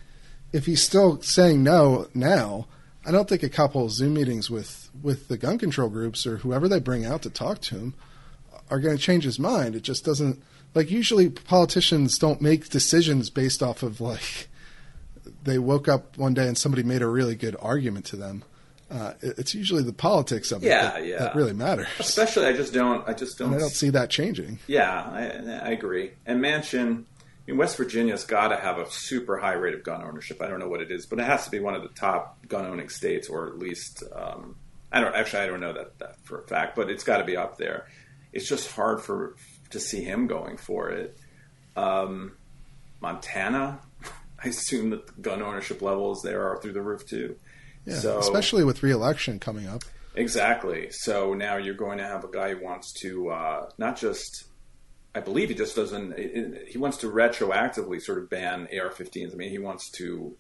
[0.51, 2.67] if he's still saying no now,
[3.05, 6.37] I don't think a couple of Zoom meetings with with the gun control groups or
[6.37, 7.93] whoever they bring out to talk to him
[8.69, 9.75] are going to change his mind.
[9.75, 10.41] It just doesn't.
[10.75, 14.48] Like usually, politicians don't make decisions based off of like
[15.43, 18.43] they woke up one day and somebody made a really good argument to them.
[18.91, 21.19] Uh, it's usually the politics of it yeah, that, yeah.
[21.19, 21.87] that really matters.
[21.99, 23.07] Especially, I just don't.
[23.07, 23.49] I just don't.
[23.49, 24.57] And I don't see that changing.
[24.65, 26.11] Yeah, I, I agree.
[26.25, 27.03] And Manchin
[27.45, 30.41] in West Virginia's got to have a super high rate of gun ownership.
[30.41, 32.47] I don't know what it is, but it has to be one of the top
[32.47, 34.55] gun owning states, or at least um,
[34.91, 37.23] I don't actually I don't know that, that for a fact, but it's got to
[37.23, 37.87] be up there.
[38.33, 39.35] It's just hard for
[39.69, 41.17] to see him going for it.
[41.75, 42.33] Um,
[43.01, 43.79] Montana,
[44.43, 47.35] I assume that the gun ownership levels there are through the roof too.
[47.85, 49.83] Yeah, so, especially with re-election coming up.
[50.15, 50.89] Exactly.
[50.91, 54.45] So now you're going to have a guy who wants to uh, not just,
[55.15, 56.17] I believe he just doesn't,
[56.67, 59.33] he wants to retroactively sort of ban AR-15s.
[59.33, 60.35] I mean, he wants to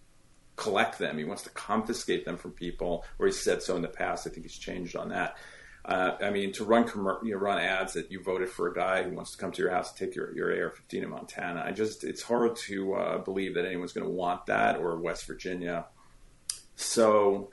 [0.55, 1.17] collect them.
[1.17, 4.27] He wants to confiscate them from people, or he said so in the past.
[4.27, 5.37] I think he's changed on that.
[5.89, 6.85] Uh, I mean, to run
[7.23, 9.59] you know, run ads that you voted for a guy who wants to come to
[9.59, 11.63] your house and take your, your AR-15 in Montana.
[11.65, 15.25] I just it's hard to uh, believe that anyone's going to want that or West
[15.25, 15.87] Virginia.
[16.75, 17.49] So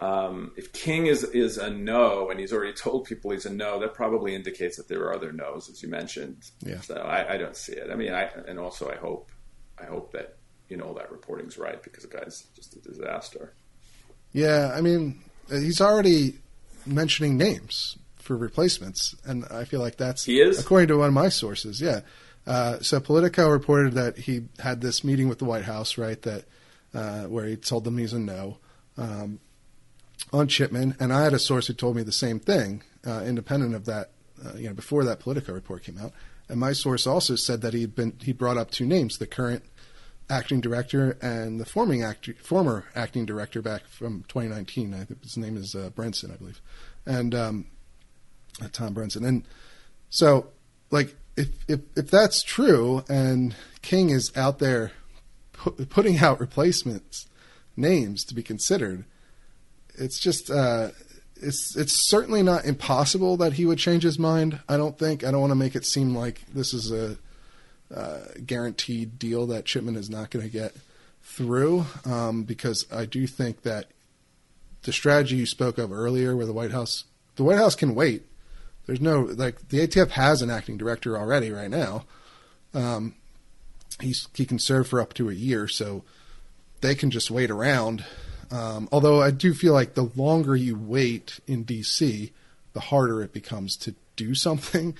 [0.00, 3.80] um, if King is is a no and he's already told people he's a no,
[3.80, 6.50] that probably indicates that there are other no's, as you mentioned.
[6.60, 6.80] Yeah.
[6.80, 7.88] So I, I don't see it.
[7.90, 9.32] I mean, I and also I hope
[9.80, 10.36] I hope that
[10.68, 13.54] you know that reporting's right because the guy's just a disaster.
[14.34, 16.34] Yeah, I mean, he's already
[16.86, 21.14] mentioning names for replacements, and I feel like that's he is according to one of
[21.14, 21.80] my sources.
[21.80, 22.00] Yeah.
[22.46, 26.20] Uh, so Politico reported that he had this meeting with the White House, right?
[26.22, 26.44] That
[26.94, 28.58] uh, where he told them he's a no
[28.96, 29.38] um,
[30.32, 33.74] on Chipman, and I had a source who told me the same thing, uh, independent
[33.74, 34.10] of that.
[34.44, 36.12] Uh, you know, before that Politico report came out,
[36.48, 39.64] and my source also said that he'd been he brought up two names: the current
[40.32, 44.94] acting director and the forming act, former acting director back from 2019.
[44.94, 46.60] I think his name is uh, Brinson, I believe,
[47.04, 47.66] and um,
[48.60, 49.26] uh, Tom Brinson.
[49.26, 49.44] And
[50.08, 50.48] so,
[50.90, 54.92] like, if, if if that's true, and King is out there
[55.52, 57.26] pu- putting out replacements
[57.76, 59.04] names to be considered,
[59.94, 60.88] it's just uh,
[61.36, 64.60] it's it's certainly not impossible that he would change his mind.
[64.68, 65.24] I don't think.
[65.24, 67.18] I don't want to make it seem like this is a
[67.94, 70.74] uh, guaranteed deal that Chipman is not going to get
[71.22, 73.86] through, um, because I do think that
[74.82, 77.04] the strategy you spoke of earlier, where the White House,
[77.36, 78.24] the White House can wait.
[78.86, 82.04] There's no like the ATF has an acting director already right now.
[82.74, 83.14] Um,
[84.00, 86.04] he's he can serve for up to a year, so
[86.80, 88.04] they can just wait around.
[88.50, 92.32] Um, although I do feel like the longer you wait in DC,
[92.72, 94.94] the harder it becomes to do something,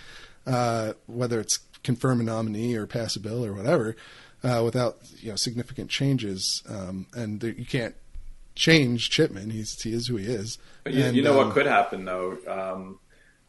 [0.46, 3.96] uh, whether it's confirm a nominee or pass a bill or whatever,
[4.44, 6.62] uh, without you know significant changes.
[6.68, 7.94] Um, and there, you can't
[8.54, 10.58] change Chipman; he's he is who he is.
[10.84, 12.38] But you, and, you know um, what could happen though.
[12.48, 12.98] Um,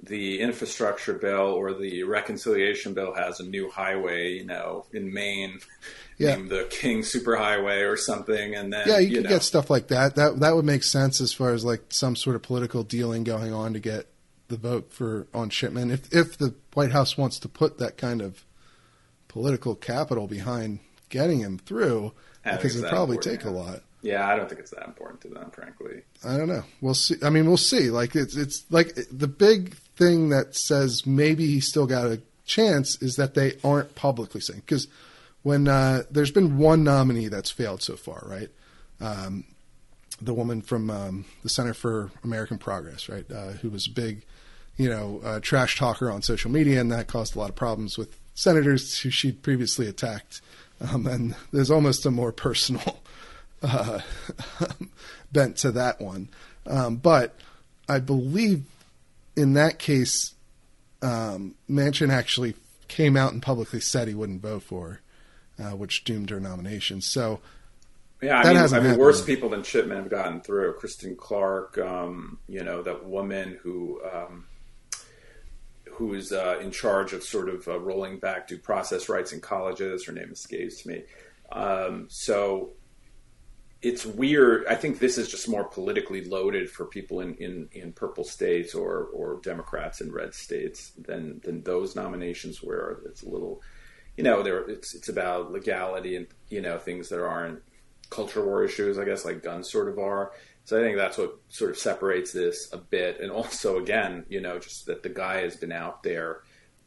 [0.06, 5.60] the infrastructure bill or the reconciliation bill has a new highway, you know, in Maine,
[6.20, 6.36] Yeah.
[6.36, 9.70] named the King Superhighway or something, and then Yeah, you, you could know, get stuff
[9.70, 10.16] like that.
[10.16, 13.52] That that would make sense as far as like some sort of political dealing going
[13.54, 14.08] on to get
[14.54, 15.92] the vote for on Chipman.
[15.92, 18.46] If if the White House wants to put that kind of
[19.28, 20.80] political capital behind
[21.10, 22.14] getting him through,
[22.46, 23.82] I because it it's probably take a lot.
[24.02, 26.02] Yeah, I don't think it's that important to them, frankly.
[26.26, 26.64] I don't know.
[26.82, 27.16] We'll see.
[27.24, 27.90] I mean, we'll see.
[27.90, 33.02] Like it's it's like the big thing that says maybe he still got a chance
[33.02, 34.88] is that they aren't publicly saying because
[35.42, 38.50] when uh, there's been one nominee that's failed so far, right?
[39.00, 39.46] Um,
[40.22, 44.26] the woman from um, the Center for American Progress, right, uh, who was a big,
[44.78, 47.98] you know, uh, trash talker on social media, and that caused a lot of problems
[47.98, 50.42] with senators who she'd previously attacked.
[50.82, 53.00] Um, and there's almost a more personal
[53.62, 54.00] uh,
[55.32, 56.30] bent to that one.
[56.66, 57.36] Um, but
[57.88, 58.64] I believe
[59.36, 60.34] in that case,
[61.02, 62.56] um, Manchin actually
[62.88, 65.00] came out and publicly said he wouldn't vote for
[65.60, 67.02] her, uh, which doomed her nomination.
[67.02, 67.40] So
[68.22, 69.02] Yeah, I That mean, I hasn't mean, happened.
[69.02, 70.74] worse people than Chipman have gotten through.
[70.74, 74.46] Kristen Clarke, um, you know, that woman who um,
[75.96, 79.42] who is uh, in charge of sort of uh, rolling back due process rights in
[79.42, 80.06] colleges.
[80.06, 81.04] Her name escapes me.
[81.52, 82.72] Um, so
[83.82, 84.66] it's weird.
[84.68, 88.74] I think this is just more politically loaded for people in, in, in purple states
[88.74, 93.62] or, or Democrats in red states than than those nominations where it's a little,
[94.16, 97.62] you know, there it's it's about legality and you know things that aren't
[98.10, 100.32] culture war issues, I guess, like guns sort of are.
[100.66, 104.40] So I think that's what sort of separates this a bit, and also again, you
[104.42, 106.42] know, just that the guy has been out there.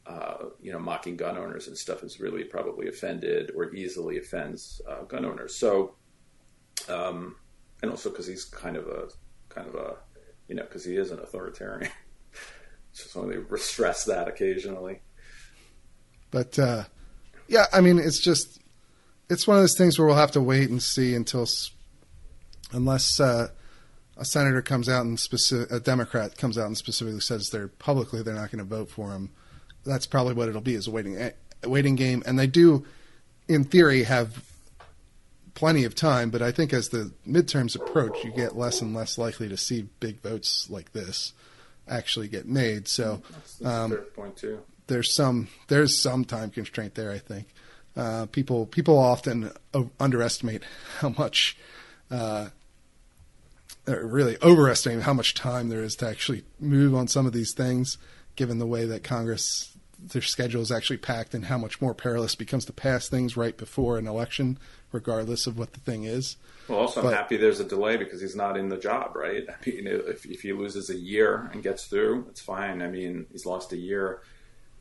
[0.05, 4.79] Uh, you know, mocking gun owners and stuff has really probably offended or easily offends
[4.87, 5.53] uh, gun owners.
[5.53, 5.95] So,
[6.87, 7.35] um,
[7.81, 9.09] and also because he's kind of a
[9.49, 9.95] kind of a
[10.47, 11.91] you know because he is an authoritarian.
[12.93, 15.01] so only stress that occasionally.
[16.31, 16.85] But uh,
[17.47, 18.59] yeah, I mean, it's just
[19.29, 21.47] it's one of those things where we'll have to wait and see until
[22.71, 23.49] unless uh,
[24.17, 28.21] a senator comes out and specific, a Democrat comes out and specifically says they're publicly
[28.21, 29.29] they're not going to vote for him.
[29.85, 31.33] That's probably what it'll be is a waiting a
[31.69, 32.85] waiting game, and they do,
[33.47, 34.43] in theory, have
[35.53, 36.29] plenty of time.
[36.29, 39.87] But I think as the midterms approach, you get less and less likely to see
[39.99, 41.33] big votes like this
[41.87, 42.87] actually get made.
[42.87, 44.59] So that's, that's um, point too.
[44.87, 47.11] There's some there's some time constraint there.
[47.11, 47.47] I think
[47.95, 49.51] uh, people people often
[49.99, 50.63] underestimate
[50.99, 51.57] how much.
[52.09, 52.49] Uh,
[53.87, 57.97] really overestimating how much time there is to actually move on some of these things,
[58.35, 62.33] given the way that Congress their schedule is actually packed and how much more perilous
[62.33, 64.59] it becomes to pass things right before an election,
[64.91, 66.37] regardless of what the thing is.
[66.67, 69.43] Well, also, but, I'm happy there's a delay because he's not in the job, right?
[69.49, 72.81] I mean, if, if he loses a year and gets through, it's fine.
[72.81, 74.21] I mean, he's lost a year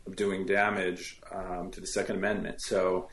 [0.07, 2.61] of doing damage um, to the Second Amendment.
[2.61, 3.09] So,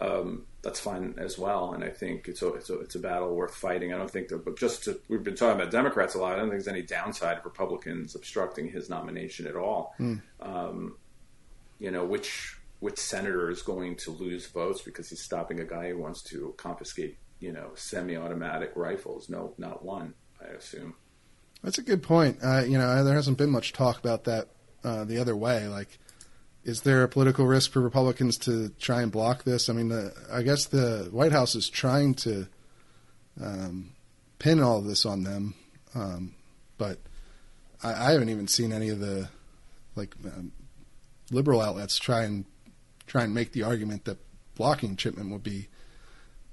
[0.00, 1.74] um, that's fine as well.
[1.74, 3.94] And I think it's a, it's a, it's a battle worth fighting.
[3.94, 6.32] I don't think that, but just to, we've been talking about Democrats a lot.
[6.32, 9.94] I don't think there's any downside of Republicans obstructing his nomination at all.
[10.00, 10.22] Mm.
[10.40, 10.96] Um,
[11.78, 15.90] you know, which which senator is going to lose votes because he's stopping a guy
[15.90, 19.28] who wants to confiscate, you know, semi-automatic rifles?
[19.28, 20.14] No, not one.
[20.42, 20.94] I assume.
[21.62, 22.38] That's a good point.
[22.42, 24.48] Uh, you know, there hasn't been much talk about that
[24.82, 25.68] uh, the other way.
[25.68, 25.98] Like,
[26.66, 29.68] is there a political risk for Republicans to try and block this?
[29.68, 32.48] I mean, the, I guess the White House is trying to
[33.40, 33.92] um,
[34.40, 35.54] pin all of this on them,
[35.94, 36.34] um,
[36.76, 36.98] but
[37.84, 39.28] I, I, haven't even seen any of the
[39.94, 40.50] like um,
[41.30, 42.44] liberal outlets try and
[43.06, 44.18] try and make the argument that
[44.56, 45.68] blocking Chipman would be,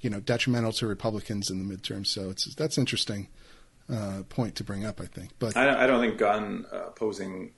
[0.02, 2.06] you know, detrimental to Republicans in the midterm.
[2.06, 3.30] So it's that's interesting
[3.92, 5.32] uh, point to bring up, I think.
[5.40, 7.52] But I, I don't think gun uh, opposing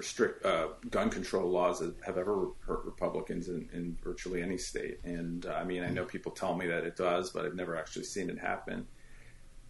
[0.00, 4.98] restrict uh, gun control laws that have ever hurt Republicans in, in virtually any state.
[5.04, 7.76] And uh, I mean, I know people tell me that it does, but I've never
[7.76, 8.86] actually seen it happen.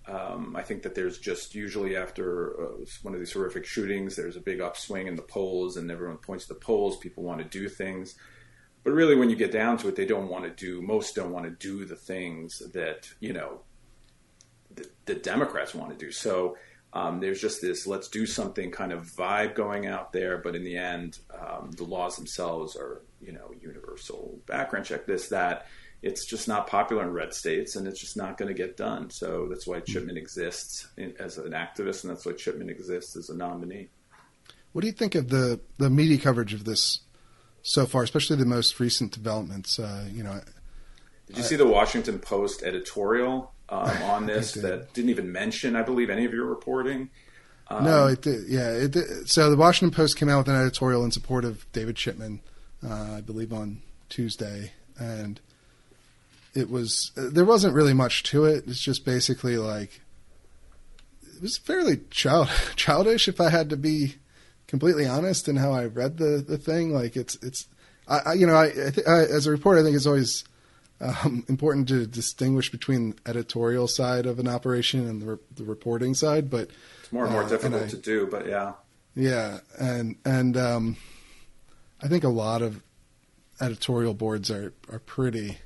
[0.06, 2.28] Um, I think that there's just usually after
[2.62, 6.18] uh, one of these horrific shootings, there's a big upswing in the polls, and everyone
[6.18, 6.96] points to the polls.
[6.96, 8.14] People want to do things,
[8.84, 10.80] but really, when you get down to it, they don't want to do.
[10.80, 13.62] Most don't want to do the things that you know
[14.72, 16.12] the, the Democrats want to do.
[16.12, 16.56] So
[16.92, 20.64] um, there's just this let's do something kind of vibe going out there, but in
[20.64, 25.66] the end, um, the laws themselves are you know universal background check this that.
[26.02, 29.10] It's just not popular in red states, and it's just not going to get done.
[29.10, 33.28] So that's why Chipman exists in, as an activist, and that's why Chipman exists as
[33.28, 33.90] a nominee.
[34.72, 37.00] What do you think of the the media coverage of this
[37.62, 39.78] so far, especially the most recent developments?
[39.78, 40.40] Uh, you know,
[41.26, 44.62] did you I, see the Washington Post editorial um, on this did.
[44.64, 47.10] that didn't even mention, I believe, any of your reporting.
[47.68, 48.48] Um, no, it did.
[48.48, 49.28] Yeah, it did.
[49.28, 52.40] so the Washington Post came out with an editorial in support of David Chipman,
[52.84, 55.40] uh, I believe, on Tuesday, and
[56.54, 58.64] it was there wasn't really much to it.
[58.66, 60.00] It's just basically like
[61.36, 64.16] it was fairly child childish, if I had to be
[64.66, 66.92] completely honest in how I read the the thing.
[66.92, 67.66] Like it's it's
[68.08, 68.66] I, I you know I,
[69.06, 70.44] I, as a reporter, I think it's always
[71.00, 75.64] um, important to distinguish between the editorial side of an operation and the, re- the
[75.64, 76.70] reporting side, but
[77.00, 78.26] it's more and more uh, difficult and I, to do.
[78.26, 78.72] But yeah,
[79.14, 80.96] yeah, and and um,
[82.02, 82.82] I think a lot of
[83.60, 85.58] editorial boards are are pretty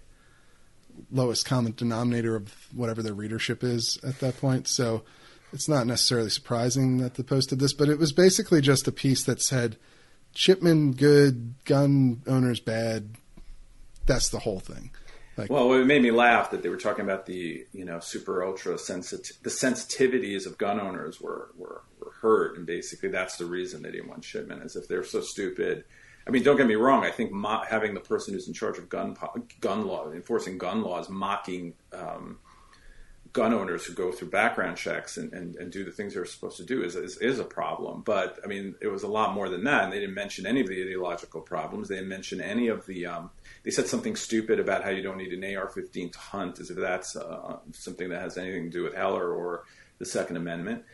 [1.11, 4.69] lowest common denominator of whatever their readership is at that point.
[4.69, 5.03] So
[5.53, 9.25] it's not necessarily surprising that they posted this, but it was basically just a piece
[9.25, 9.77] that said
[10.35, 13.17] Chipman good, gun owners bad.
[14.07, 14.91] That's the whole thing.
[15.37, 18.45] Like, well, it made me laugh that they were talking about the you know super
[18.45, 23.47] ultra sensitive the sensitivities of gun owners were, were were hurt, and basically that's the
[23.47, 25.85] reason they didn't want Chipman, as if they're so stupid.
[26.27, 27.05] I mean, don't get me wrong.
[27.05, 29.17] I think mo- having the person who's in charge of gun
[29.61, 32.39] gun law, enforcing gun laws, mocking um,
[33.35, 36.57] gun owners who go through background checks and, and, and do the things they're supposed
[36.57, 38.01] to do is, is, is a problem.
[38.03, 39.83] But I mean, it was a lot more than that.
[39.83, 41.89] And they didn't mention any of the ideological problems.
[41.89, 43.07] They didn't mention any of the.
[43.07, 43.31] Um,
[43.65, 46.77] they said something stupid about how you don't need an AR-15 to hunt, as if
[46.77, 49.65] that's uh, something that has anything to do with Heller or
[49.99, 50.85] the Second Amendment.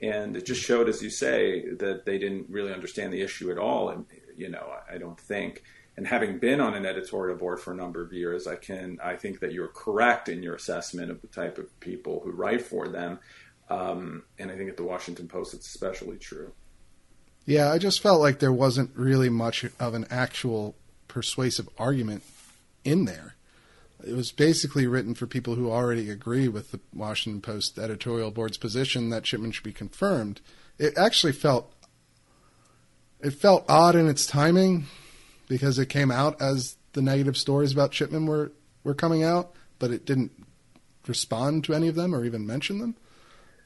[0.00, 3.58] And it just showed, as you say, that they didn't really understand the issue at
[3.58, 3.88] all.
[3.88, 5.64] And you know, I, I don't think
[5.98, 9.16] and having been on an editorial board for a number of years, I can I
[9.16, 12.86] think that you're correct in your assessment of the type of people who write for
[12.86, 13.18] them,
[13.68, 16.52] um, and I think at the Washington Post it's especially true.
[17.46, 20.76] Yeah, I just felt like there wasn't really much of an actual
[21.08, 22.22] persuasive argument
[22.84, 23.34] in there.
[24.06, 28.56] It was basically written for people who already agree with the Washington Post editorial board's
[28.56, 30.42] position that Chipman should be confirmed.
[30.78, 31.74] It actually felt
[33.18, 34.86] it felt odd in its timing
[35.48, 38.52] because it came out as the negative stories about Chipman were
[38.84, 40.32] were coming out, but it didn't
[41.06, 42.96] respond to any of them or even mention them.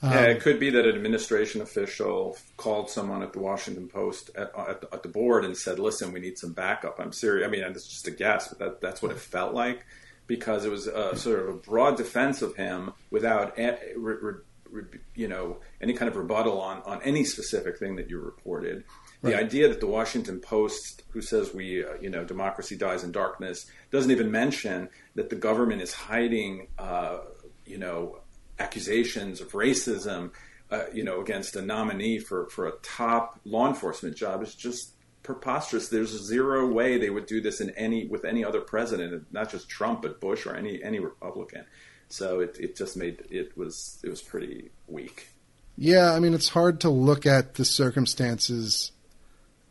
[0.01, 4.31] Um, yeah, it could be that an administration official called someone at the Washington Post
[4.35, 7.47] at, at, the, at, the, board and said, "Listen, we need some backup." I'm serious.
[7.47, 9.85] I mean, it's just a guess, but that, that's what it felt like
[10.27, 15.93] because it was a, sort of a broad defense of him without, you know, any
[15.93, 18.83] kind of rebuttal on on any specific thing that you reported.
[19.23, 23.13] The idea that the Washington Post, who says we, uh, you know, democracy dies in
[23.13, 27.19] darkness, doesn't even mention that the government is hiding, uh,
[27.65, 28.19] you know,
[28.59, 30.33] accusations of racism,
[30.71, 34.95] uh, you know, against a nominee for, for a top law enforcement job is just
[35.23, 35.89] preposterous.
[35.89, 39.69] There's zero way they would do this in any with any other president, not just
[39.69, 41.65] Trump, but Bush or any any Republican.
[42.09, 45.29] So it, it just made it was it was pretty weak.
[45.77, 48.93] Yeah, I mean it's hard to look at the circumstances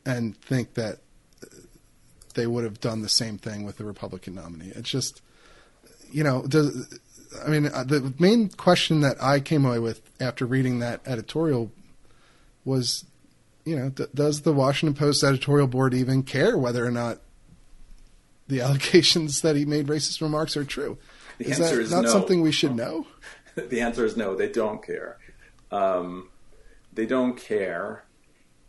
[0.06, 1.00] and think that
[2.34, 4.72] they would have done the same thing with the Republican nominee.
[4.76, 5.22] It's just,
[6.12, 7.00] you know, does,
[7.46, 11.72] I mean, uh, the main question that I came away with after reading that editorial
[12.66, 13.06] was,
[13.66, 17.20] you know, does the Washington Post editorial board even care whether or not
[18.48, 20.98] the allegations that he made racist remarks are true?
[21.38, 22.10] The is answer that is not no.
[22.10, 23.08] something we should know?
[23.56, 24.36] the answer is no.
[24.36, 25.18] They don't care.
[25.72, 26.30] Um,
[26.94, 28.04] they don't care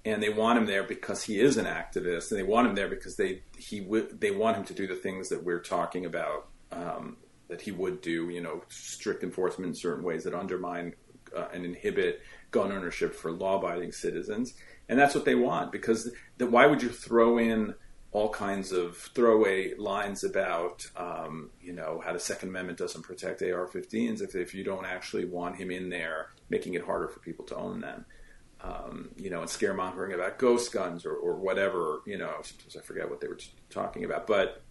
[0.04, 2.88] and they want him there because he is an activist, and they want him there
[2.88, 6.48] because they he w- they want him to do the things that we're talking about
[6.72, 7.16] um,
[7.48, 8.28] that he would do.
[8.28, 10.94] You know, strict enforcement in certain ways that undermine
[11.36, 14.54] uh, and inhibit gun ownership for law-abiding citizens,
[14.88, 15.70] and that's what they want.
[15.70, 17.74] Because the, why would you throw in
[18.10, 23.40] all kinds of throwaway lines about, um, you know, how the Second Amendment doesn't protect
[23.40, 27.46] AR-15s if, if you don't actually want him in there, making it harder for people
[27.46, 28.04] to own them
[28.62, 32.00] um, you know, and scaremongering about ghost guns or, or whatever.
[32.06, 33.38] You know, sometimes I forget what they were
[33.70, 34.62] talking about, but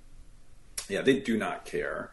[0.90, 2.12] yeah, they do not care,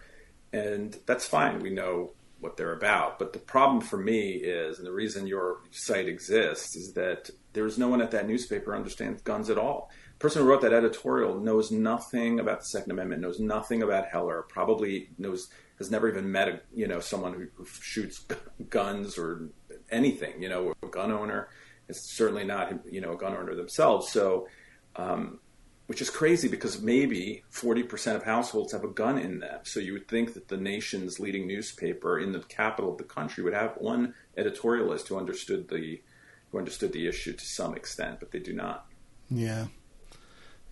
[0.53, 1.61] and that's fine.
[1.61, 3.19] We know what they're about.
[3.19, 7.79] But the problem for me is, and the reason your site exists, is that there's
[7.79, 9.91] no one at that newspaper understands guns at all.
[10.15, 14.07] The person who wrote that editorial knows nothing about the Second Amendment, knows nothing about
[14.07, 15.49] Heller, probably knows
[15.79, 18.25] has never even met a you know someone who, who shoots
[18.69, 19.49] guns or
[19.91, 21.49] anything, you know, a gun owner.
[21.89, 24.11] It's certainly not, you know, a gun owner themselves.
[24.11, 24.49] So,
[24.97, 25.41] um,
[25.89, 29.61] which is crazy because maybe 40% of households have a gun in them.
[29.63, 33.43] So you would think that the nation's leading newspaper in the capital of the country
[33.43, 36.03] would have one editorialist who understood the
[36.51, 38.87] who understood the issue to some extent, but they do not.
[39.31, 39.67] Yeah,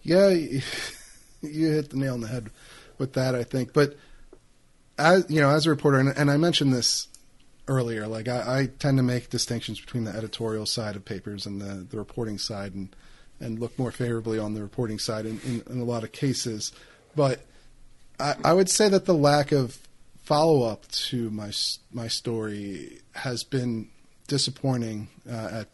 [0.03, 0.29] yeah,
[1.41, 2.51] you hit the nail on the head
[2.99, 3.73] with that, I think.
[3.73, 3.97] But
[4.99, 7.09] as you know, as a reporter, and, and I mentioned this
[7.69, 8.07] earlier.
[8.07, 11.87] Like I, I, tend to make distinctions between the editorial side of papers and the,
[11.89, 12.95] the reporting side, and
[13.41, 16.73] and look more favorably on the reporting side in, in, in a lot of cases.
[17.15, 17.41] But
[18.19, 19.79] I, I, would say that the lack of
[20.25, 21.53] follow up to my
[21.93, 23.89] my story has been
[24.27, 25.69] disappointing uh, at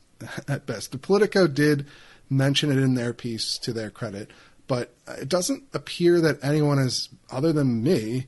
[0.49, 0.93] at best.
[0.93, 1.87] The Politico did
[2.29, 4.31] mention it in their piece to their credit,
[4.67, 8.27] but it doesn't appear that anyone is other than me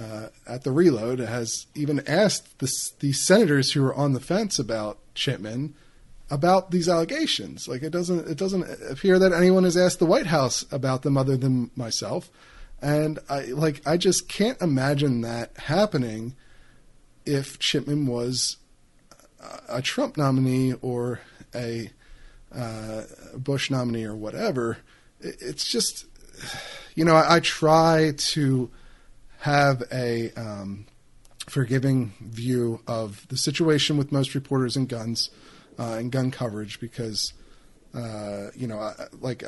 [0.00, 4.58] uh, at the reload has even asked the, these senators who are on the fence
[4.58, 5.74] about Chipman
[6.30, 7.68] about these allegations.
[7.68, 11.16] Like it doesn't it doesn't appear that anyone has asked the White House about them
[11.16, 12.30] other than myself.
[12.80, 16.34] And I like I just can't imagine that happening
[17.26, 18.56] if Chipman was
[19.68, 21.20] a Trump nominee or
[21.54, 21.90] a
[22.54, 23.02] uh,
[23.36, 24.78] Bush nominee or whatever.
[25.20, 26.06] It's just
[26.94, 28.70] you know I, I try to
[29.40, 30.86] have a um,
[31.46, 35.30] forgiving view of the situation with most reporters and guns
[35.78, 37.32] uh, and gun coverage because,
[37.94, 39.42] uh, you know, I, like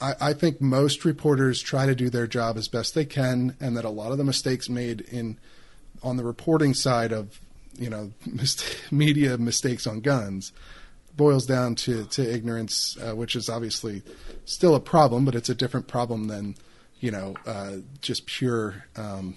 [0.00, 3.76] I, I, think most reporters try to do their job as best they can, and
[3.76, 5.38] that a lot of the mistakes made in
[6.02, 7.40] on the reporting side of
[7.76, 10.52] you know mis- media mistakes on guns
[11.16, 14.02] boils down to to ignorance, uh, which is obviously
[14.44, 16.54] still a problem, but it's a different problem than
[17.04, 19.36] you know uh, just pure um,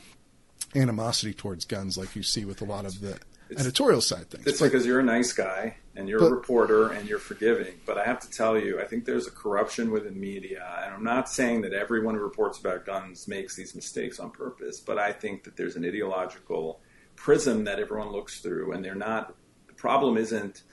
[0.73, 4.47] animosity towards guns, like you see with a lot of the It's- editorial side things.
[4.47, 7.73] It's But- because you're a nice guy and you're But- a reporter and you're forgiving.
[7.85, 10.63] But I have to tell you, I think there's a corruption within media.
[10.83, 14.79] And I'm not saying that everyone who reports about guns makes these mistakes on purpose,
[14.79, 16.79] but I think that there's an ideological
[17.17, 18.71] prism that everyone looks through.
[18.73, 19.35] And they're not,
[19.67, 20.63] the problem isn't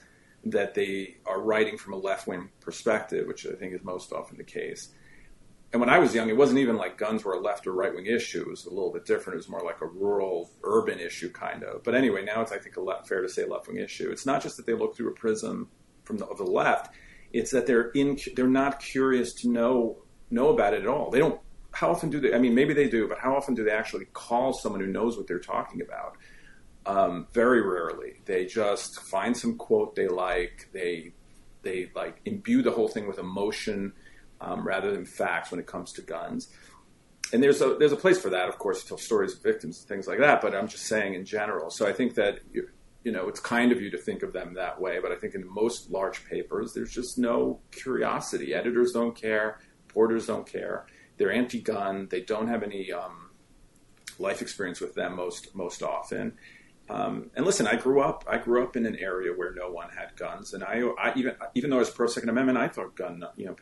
[0.45, 4.37] that they are writing from a left wing perspective, which I think is most often
[4.37, 4.89] the case.
[5.75, 7.93] And when I was young, it wasn't even like guns were a left or right
[7.93, 8.39] wing issue.
[8.39, 9.33] It was a little bit different.
[9.33, 11.83] It was more like a rural, urban issue, kind of.
[11.83, 14.09] But anyway, now it's I think a left, fair to say left wing issue.
[14.09, 15.67] It's not just that they look through a prism
[16.05, 16.95] from the, of the left.
[17.33, 18.17] It's that they're in.
[18.37, 19.97] They're not curious to know
[20.31, 21.11] know about it at all.
[21.11, 21.41] They don't.
[21.71, 22.33] How often do they?
[22.33, 25.17] I mean, maybe they do, but how often do they actually call someone who knows
[25.17, 26.15] what they're talking about?
[26.85, 28.21] Um, very rarely.
[28.23, 30.69] They just find some quote they like.
[30.71, 31.11] They
[31.63, 33.91] they like imbue the whole thing with emotion
[34.41, 36.49] um, rather than facts when it comes to guns.
[37.33, 39.79] And there's a there's a place for that, of course, to tell stories of victims
[39.79, 40.41] and things like that.
[40.41, 41.71] But I'm just saying in general.
[41.71, 42.69] So I think that you,
[43.03, 44.99] you know it's kind of you to think of them that way.
[45.01, 48.53] But I think in most large papers, there's just no curiosity.
[48.53, 49.59] Editors don't care.
[49.87, 50.85] Reporters don't care.
[51.17, 52.09] They're anti-gun.
[52.11, 53.31] They don't have any um,
[54.19, 56.33] life experience with them most most often.
[56.89, 58.23] Um, and listen, I grew up.
[58.29, 61.35] I grew up in an area where no one had guns, and I, I even
[61.55, 63.55] even though I was pro Second Amendment, I thought gun, you know,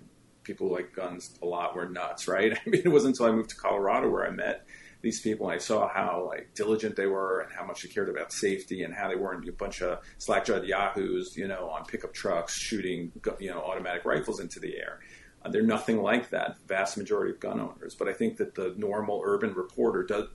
[0.44, 2.54] people who like guns a lot were nuts, right?
[2.66, 4.66] I mean, it wasn't until I moved to Colorado where I met
[5.02, 8.10] these people and I saw how like diligent they were and how much they cared
[8.10, 12.14] about safety and how they weren't a bunch of slack-jawed yahoos, you know, on pickup
[12.14, 15.00] trucks shooting, you know, automatic rifles into the air.
[15.44, 16.56] Uh, they're nothing like that.
[16.68, 20.28] Vast majority of gun owners, but I think that the normal urban reporter does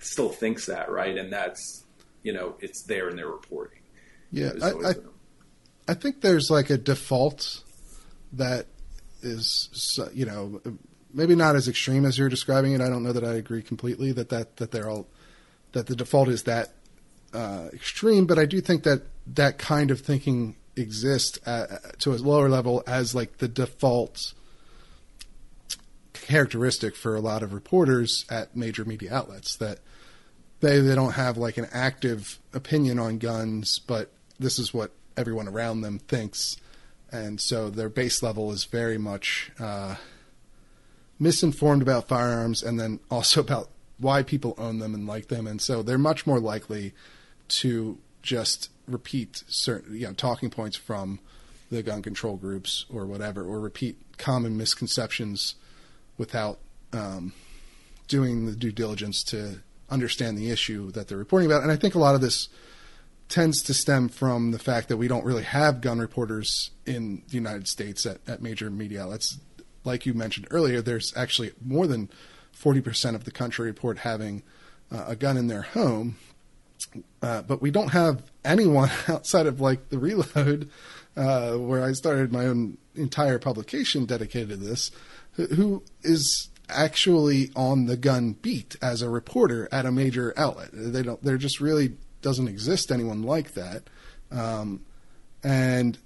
[0.00, 1.16] still thinks that, right?
[1.16, 1.84] And that's
[2.22, 3.80] you know, it's there in their reporting.
[4.30, 4.94] yeah, I, I,
[5.88, 7.62] I think there's like a default
[8.34, 8.66] that
[9.22, 10.60] is, you know,
[11.12, 12.80] maybe not as extreme as you're describing it.
[12.80, 15.06] I don't know that I agree completely that that, that they're all
[15.72, 16.72] that the default is that
[17.32, 22.16] uh, extreme, but I do think that that kind of thinking exists at, to a
[22.16, 24.34] lower level as like the default
[26.12, 29.78] characteristic for a lot of reporters at major media outlets that
[30.60, 35.48] they they don't have like an active opinion on guns, but this is what everyone
[35.48, 36.56] around them thinks,
[37.12, 39.96] and so their base level is very much uh,
[41.18, 45.60] misinformed about firearms, and then also about why people own them and like them, and
[45.60, 46.92] so they're much more likely
[47.48, 51.20] to just repeat certain you know talking points from
[51.70, 55.54] the gun control groups or whatever, or repeat common misconceptions
[56.18, 56.58] without
[56.92, 57.32] um,
[58.08, 61.62] doing the due diligence to understand the issue that they're reporting about.
[61.62, 62.48] And I think a lot of this
[63.30, 67.34] tends to stem from the fact that we don't really have gun reporters in the
[67.34, 69.38] United States at, at major media outlets.
[69.84, 72.10] Like you mentioned earlier, there's actually more than
[72.54, 74.42] 40% of the country report having
[74.92, 76.16] uh, a gun in their home.
[77.22, 80.68] Uh, but we don't have anyone outside of like the reload,
[81.16, 84.90] uh, where I started my own entire publication dedicated to this,
[85.34, 90.70] who, is actually on the gun beat as a reporter at a major outlet.
[90.72, 91.22] They don't.
[91.22, 93.84] There just really doesn't exist anyone like that,
[94.30, 94.80] um,
[95.42, 95.98] and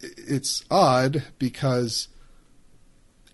[0.00, 2.08] it's odd because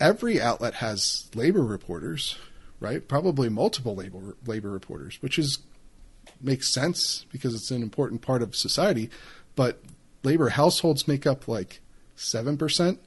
[0.00, 2.36] every outlet has labor reporters,
[2.80, 3.06] right?
[3.06, 5.58] Probably multiple labor labor reporters, which is
[6.40, 9.10] makes sense because it's an important part of society.
[9.54, 9.80] But
[10.22, 11.80] labor households make up like
[12.16, 13.00] seven percent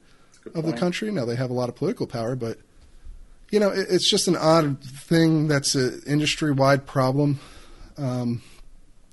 [0.54, 1.10] of the country.
[1.10, 2.58] Now they have a lot of political power, but
[3.50, 7.40] you know it, it's just an odd thing that's an industry wide problem.
[7.98, 8.42] Um,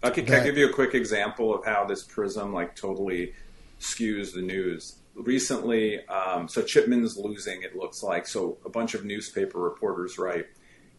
[0.04, 3.34] Okay, can I give you a quick example of how this prism like totally
[3.80, 4.97] skews the news?
[5.16, 7.64] Recently, um, so Chipman's losing.
[7.64, 10.47] It looks like so a bunch of newspaper reporters write,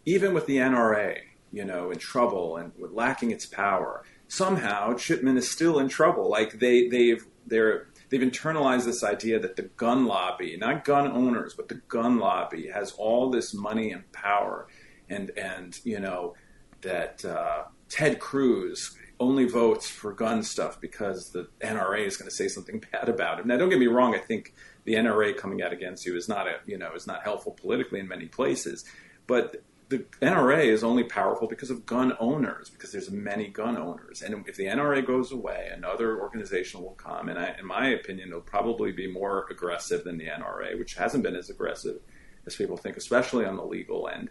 [0.06, 1.18] even with the NRA,
[1.52, 6.30] you know, in trouble and with lacking its power, somehow Chipman is still in trouble.
[6.30, 11.52] Like they they've they're they've internalized this idea that the gun lobby, not gun owners,
[11.52, 14.66] but the gun lobby, has all this money and power,
[15.10, 16.36] and and you know
[16.80, 17.64] that uh,
[17.94, 22.82] Ted Cruz only votes for gun stuff because the NRA is going to say something
[22.92, 23.46] bad about him.
[23.46, 26.48] Now, don't get me wrong; I think the NRA coming out against you is not
[26.48, 28.84] a you know is not helpful politically in many places,
[29.28, 34.22] but the NRA is only powerful because of gun owners, because there's many gun owners.
[34.22, 37.28] And if the NRA goes away, another organization will come.
[37.28, 41.22] And I, in my opinion, it'll probably be more aggressive than the NRA, which hasn't
[41.22, 42.00] been as aggressive
[42.44, 44.30] as people think, especially on the legal end.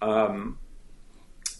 [0.00, 0.58] Um,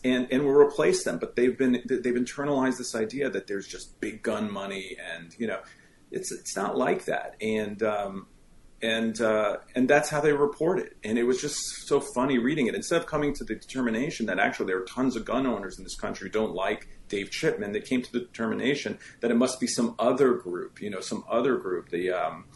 [0.05, 1.19] and and will replace them.
[1.19, 5.47] But they've been they've internalized this idea that there's just big gun money, and you
[5.47, 5.61] know,
[6.11, 7.37] it's it's not like that.
[7.41, 8.27] And um,
[8.83, 10.97] and uh, and that's how they report it.
[11.05, 12.75] And it was just so funny reading it.
[12.75, 15.85] Instead of coming to the determination that actually there are tons of gun owners in
[15.85, 19.61] this country who don't like Dave Chipman, they came to the determination that it must
[19.61, 21.91] be some other group, you know, some other group.
[21.91, 22.47] The um,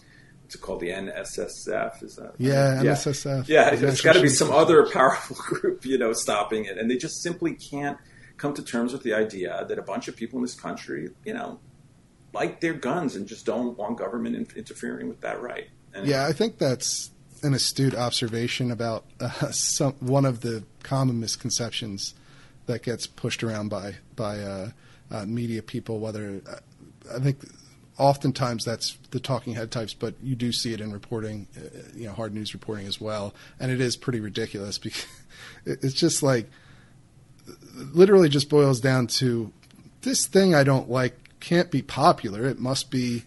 [0.47, 0.79] what's it called?
[0.79, 2.35] The NSSF is that?
[2.39, 2.93] Yeah, yeah.
[2.93, 3.49] NSSF.
[3.49, 6.97] Yeah, it's got to be some other powerful group, you know, stopping it, and they
[6.97, 7.99] just simply can't
[8.37, 11.35] come to terms with the idea that a bunch of people in this country, you
[11.35, 11.59] know,
[12.33, 15.69] like their guns and just don't want government in- interfering with that right.
[15.93, 17.11] And yeah, I think that's
[17.43, 22.15] an astute observation about uh, some one of the common misconceptions
[22.67, 24.71] that gets pushed around by by uh,
[25.11, 25.99] uh, media people.
[25.99, 27.39] Whether uh, I think
[27.99, 31.61] oftentimes that's the talking head types, but you do see it in reporting, uh,
[31.95, 35.07] you know, hard news reporting as well, and it is pretty ridiculous because
[35.65, 36.51] it's just like
[37.95, 39.53] literally just boils down to
[40.03, 42.47] this thing I don't like can't be popular.
[42.47, 43.25] It must be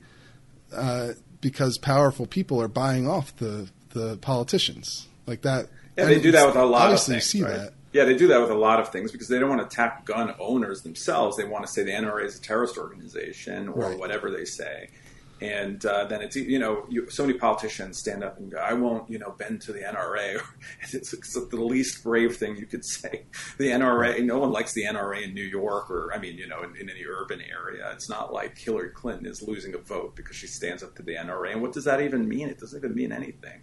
[0.74, 5.68] uh, because powerful people are buying off the the politicians like that.
[5.98, 7.34] Yeah, they do that with a lot of things.
[7.34, 7.58] You see right?
[7.58, 7.74] that.
[7.92, 10.06] Yeah, they do that with a lot of things because they don't want to attack
[10.06, 11.38] gun owners themselves.
[11.38, 14.00] They want to say the NRA is a terrorist organization or right.
[14.00, 14.90] whatever they say
[15.42, 18.74] and uh, then it's you know you, so many politicians stand up and go, I
[18.74, 20.42] won't you know bend to the NRA.
[20.82, 23.26] it's, it's, the least brave thing you could say.
[23.58, 26.62] The NRA, no one likes the NRA in New York or I mean you know
[26.64, 27.90] in, in, any urban area.
[27.94, 31.16] It's not like Hillary Clinton is losing a vote because she stands up to the
[31.16, 31.54] NRA.
[31.54, 32.50] And what does that even mean?
[32.50, 33.62] It doesn't even mean anything.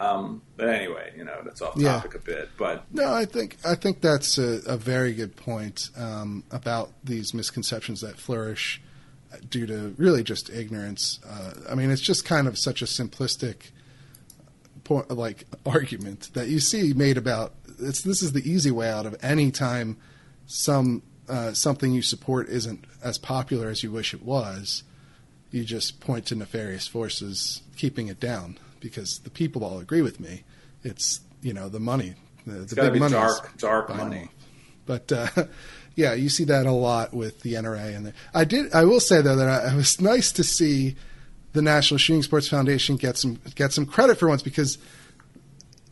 [0.00, 2.18] Um, but anyway, you know that's off topic yeah.
[2.18, 2.50] a bit.
[2.56, 7.34] But no, I think I think that's a, a very good point um, about these
[7.34, 8.80] misconceptions that flourish
[9.50, 11.18] due to really just ignorance.
[11.28, 13.70] Uh, I mean, it's just kind of such a simplistic
[14.84, 17.54] point, like argument that you see made about.
[17.80, 19.96] It's this is the easy way out of any time
[20.46, 24.84] some uh, something you support isn't as popular as you wish it was.
[25.50, 30.20] You just point to nefarious forces keeping it down because the people all agree with
[30.20, 30.44] me.
[30.82, 32.14] It's you know the money,
[32.46, 34.28] the, the big money, dark, dark money.
[34.86, 35.28] But uh,
[35.94, 37.96] yeah, you see that a lot with the NRA.
[37.96, 38.72] And the, I did.
[38.72, 40.96] I will say though that I, it was nice to see
[41.52, 44.78] the National Shooting Sports Foundation get some get some credit for once because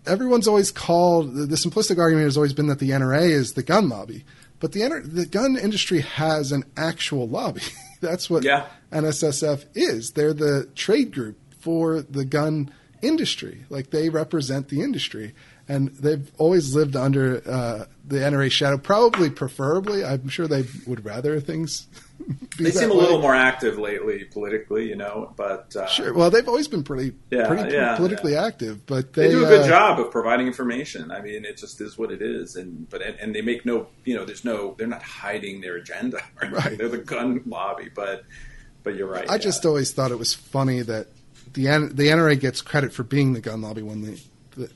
[0.06, 3.62] everyone's always called the, the simplistic argument has always been that the NRA is the
[3.62, 4.24] gun lobby,
[4.60, 7.62] but the the gun industry has an actual lobby.
[8.00, 8.66] That's what yeah.
[8.92, 10.12] NSSF is.
[10.12, 12.70] They're the trade group for the gun
[13.02, 13.64] industry.
[13.70, 15.34] Like they represent the industry,
[15.68, 18.78] and they've always lived under uh, the NRA shadow.
[18.78, 21.88] Probably, preferably, I'm sure they would rather things.
[22.60, 22.94] they seem way.
[22.94, 25.34] a little more active lately politically, you know.
[25.34, 28.46] But uh, sure, well, they've always been pretty, yeah, pretty yeah, politically yeah.
[28.46, 28.86] active.
[28.86, 31.10] But they, they, do a good uh, job of providing information.
[31.10, 33.88] I mean, it just is what it is, and but and, and they make no,
[34.04, 36.20] you know, there's no, they're not hiding their agenda.
[36.40, 36.52] Right?
[36.64, 36.78] right.
[36.78, 38.22] They're the gun lobby, but
[38.84, 39.28] but you're right.
[39.28, 41.08] I just always thought it was funny that
[41.56, 44.20] the the NRA gets credit for being the gun lobby when the,
[44.56, 44.70] the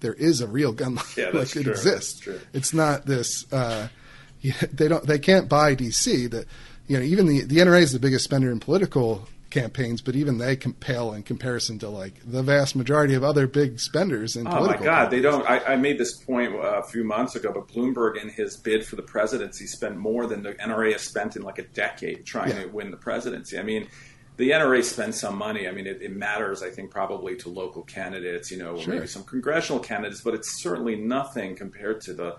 [0.00, 1.08] there is a real gun lobby.
[1.16, 1.62] Yeah, like true.
[1.62, 2.28] it exists.
[2.52, 3.50] It's not this.
[3.50, 3.88] Uh,
[4.72, 5.06] they don't.
[5.06, 6.30] They can't buy DC.
[6.30, 6.46] That
[6.86, 10.36] you know, even the the NRA is the biggest spender in political campaigns, but even
[10.38, 14.50] they compel in comparison to like the vast majority of other big spenders in oh
[14.50, 14.80] political.
[14.80, 15.10] my God, campaigns.
[15.22, 15.48] they don't.
[15.48, 18.84] I, I, made this point uh, a few months ago, but Bloomberg in his bid
[18.84, 22.50] for the presidency spent more than the NRA has spent in like a decade trying
[22.50, 22.62] Yeah.
[22.62, 23.58] to win the presidency.
[23.58, 23.86] I mean.
[24.36, 25.66] The NRA spends some money.
[25.66, 28.94] I mean, it, it matters, I think, probably to local candidates, you know, Sure.
[28.94, 32.36] maybe some congressional candidates, but it's certainly nothing compared to the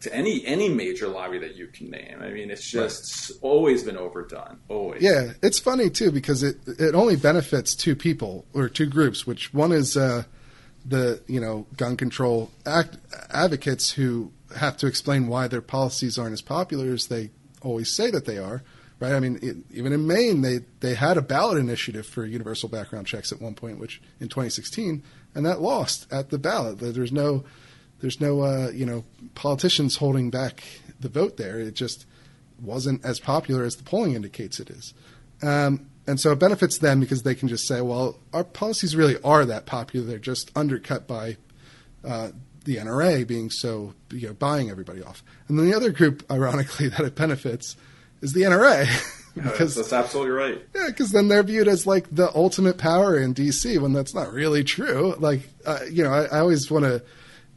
[0.00, 2.18] to any any major lobby that you can name.
[2.20, 5.00] I mean, it's just always been overdone, always.
[5.02, 9.26] Yeah, it's funny too because it it only benefits two people or two groups.
[9.26, 10.24] Which one is uh,
[10.84, 12.98] the you know gun control act,
[13.30, 17.30] advocates who have to explain why their policies aren't as popular as they
[17.62, 18.62] always say that they are.
[19.02, 19.14] Right?
[19.14, 23.08] I mean, it, even in Maine, they they had a ballot initiative for universal background
[23.08, 25.02] checks at one point, which in 2016,
[25.34, 26.78] and that lost at the ballot.
[26.78, 27.42] There's no
[28.00, 29.02] there's no uh, you know
[29.34, 30.62] politicians holding back
[31.00, 31.58] the vote there.
[31.58, 32.06] It just
[32.60, 34.94] wasn't as popular as the polling indicates it is.
[35.42, 39.20] Um, and so it benefits them because they can just say, well, our policies really
[39.24, 40.06] are that popular.
[40.06, 41.38] They're just undercut by
[42.04, 42.30] uh,
[42.66, 45.24] the NRA being so, you know, buying everybody off.
[45.48, 47.74] And then the other group, ironically, that it benefits
[48.22, 48.86] is the NRA.
[49.36, 50.62] that's, because that's absolutely right.
[50.74, 54.32] yeah, because then they're viewed as like the ultimate power in DC when that's not
[54.32, 55.14] really true.
[55.18, 57.02] Like, uh, you know, I, I always want to.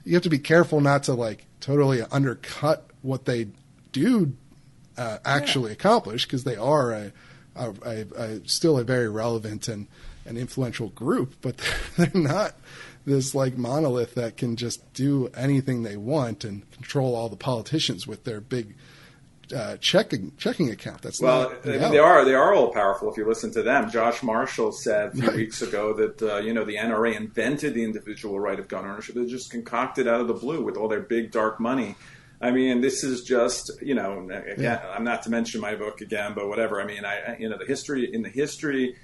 [0.03, 3.47] You have to be careful not to like totally undercut what they
[3.91, 4.33] do
[4.97, 7.11] uh, actually accomplish because they are a,
[7.55, 9.87] a, a, a still a very relevant and
[10.25, 12.55] an influential group, but they're, they're not
[13.05, 18.07] this like monolith that can just do anything they want and control all the politicians
[18.07, 18.75] with their big
[19.53, 21.01] uh, checking checking account.
[21.01, 23.89] That's well, not mean, they are they are all powerful if you listen to them.
[23.89, 25.35] Josh Marshall said a few Right.
[25.35, 29.15] weeks ago that uh, you know the NRA invented the individual right of gun ownership.
[29.15, 31.95] They just concocted out of the blue with all their big dark money.
[32.41, 34.55] I mean, this is just you know again.
[34.57, 34.85] Yeah.
[34.95, 36.81] I'm not to mention my book again, but whatever.
[36.81, 38.95] I mean, I- you know the history in the history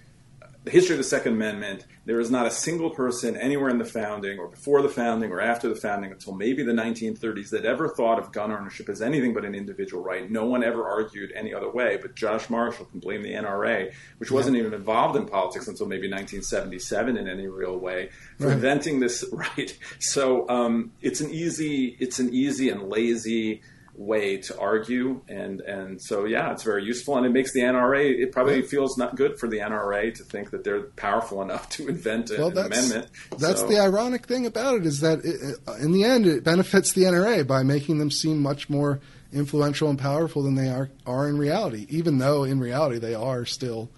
[0.63, 3.85] the history of the Second Amendment, there is not a single person anywhere in the
[3.85, 7.89] founding or before the founding or after the founding until maybe the 1930s that ever
[7.89, 10.29] thought of gun ownership as anything but an individual right.
[10.29, 14.29] No one ever argued any other way, but Josh Marshall can blame the NRA, which
[14.29, 18.53] wasn't even involved in politics until maybe 1977 in any real way, for Right.
[18.53, 19.75] inventing this right.
[19.99, 23.61] So um, it's an easy, it's an easy and lazy
[23.95, 28.09] way to argue and and so yeah it's very useful and it makes the NRA
[28.19, 31.87] it probably feels not good for the NRA to think that they're powerful enough to
[31.87, 35.57] invent Well, an that's amendment that's So- the ironic thing about it is that it-
[35.81, 38.99] in the end it benefits the NRA by making them seem much more
[39.33, 41.85] influential and powerful than they are are in reality.
[41.89, 43.89] Even though in reality they are still,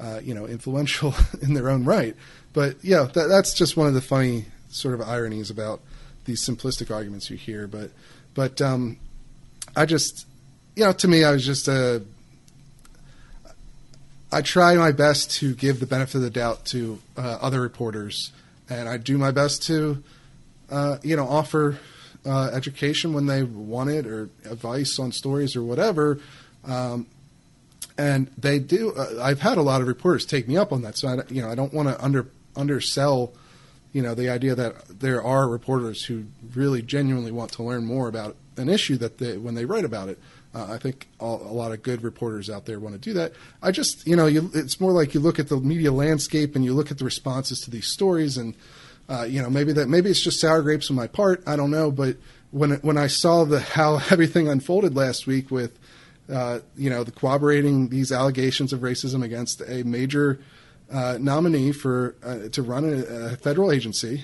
[0.00, 2.16] uh, you know, influential in their own right.
[2.52, 5.80] But yeah, that, that's just one of the funny sort of ironies about
[6.24, 7.66] these simplistic arguments you hear.
[7.68, 7.90] But
[8.34, 8.96] but um,
[9.76, 10.26] I just,
[10.76, 12.02] you know, to me, I was just a.
[14.30, 18.32] I try my best to give the benefit of the doubt to uh, other reporters,
[18.68, 20.02] and I do my best to,
[20.70, 21.78] uh, you know, offer
[22.26, 26.18] uh, education when they want it or advice on stories or whatever.
[26.64, 27.06] Um,
[27.96, 28.92] and they do.
[28.92, 31.42] Uh, I've had a lot of reporters take me up on that, so I, you
[31.42, 33.32] know, I don't want to under undersell,
[33.92, 38.08] you know, the idea that there are reporters who really genuinely want to learn more
[38.08, 40.18] about an issue that they when they write about it.
[40.54, 43.32] Uh, I think all, a lot of good reporters out there want to do that.
[43.60, 46.64] I just, you know, you, it's more like you look at the media landscape and
[46.64, 48.54] you look at the responses to these stories, and
[49.08, 51.42] uh, you know, maybe that maybe it's just sour grapes on my part.
[51.46, 52.16] I don't know, but
[52.52, 55.76] when when I saw the how everything unfolded last week with,
[56.32, 60.40] uh, you know, the corroborating these allegations of racism against a major
[60.92, 64.22] uh, nominee for uh, to run a, a federal agency,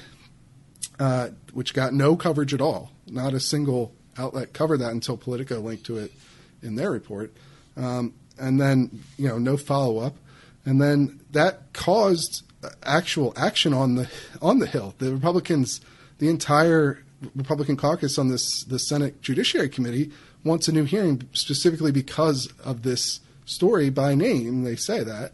[1.01, 2.93] uh, which got no coverage at all.
[3.09, 6.13] Not a single outlet covered that until Politico linked to it
[6.63, 7.33] in their report,
[7.77, 10.17] um, and then you know no follow up,
[10.65, 12.43] and then that caused
[12.83, 14.09] actual action on the
[14.43, 14.95] on the Hill.
[14.99, 15.81] The Republicans,
[16.19, 17.03] the entire
[17.35, 20.11] Republican caucus on this the Senate Judiciary Committee
[20.45, 24.65] wants a new hearing specifically because of this story by name.
[24.65, 25.33] They say that.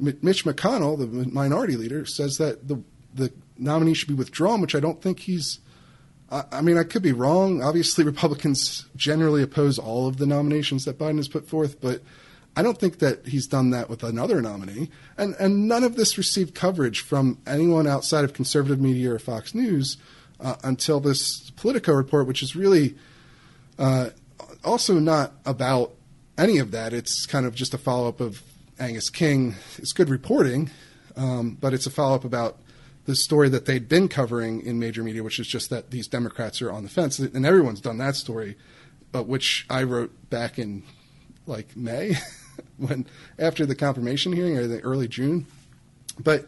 [0.00, 2.82] M- Mitch McConnell, the minority leader, says that the
[3.14, 5.60] the nominee should be withdrawn, which I don't think he's.
[6.30, 7.62] I mean, I could be wrong.
[7.62, 12.02] Obviously, Republicans generally oppose all of the nominations that Biden has put forth, but
[12.54, 14.90] I don't think that he's done that with another nominee.
[15.16, 19.54] And and none of this received coverage from anyone outside of conservative media or Fox
[19.54, 19.96] News
[20.40, 22.96] uh, until this Politico report, which is really
[23.78, 24.10] uh,
[24.64, 25.94] also not about
[26.36, 26.92] any of that.
[26.92, 28.42] It's kind of just a follow up of
[28.78, 29.54] Angus King.
[29.78, 30.70] It's good reporting,
[31.16, 32.58] um, but it's a follow up about
[33.08, 36.60] the story that they'd been covering in major media, which is just that these Democrats
[36.60, 38.54] are on the fence, and everyone's done that story,
[39.12, 40.82] but which I wrote back in
[41.46, 42.16] like May,
[42.76, 43.06] when
[43.38, 45.46] after the confirmation hearing or the early June.
[46.22, 46.46] But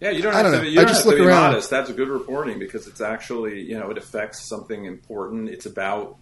[0.00, 0.58] Yeah, you don't have don't to.
[0.60, 0.64] know.
[0.64, 1.50] You I don't just have to look be around.
[1.50, 1.68] modest.
[1.68, 5.50] That's good reporting because it's actually you know it affects something important.
[5.50, 6.16] It's about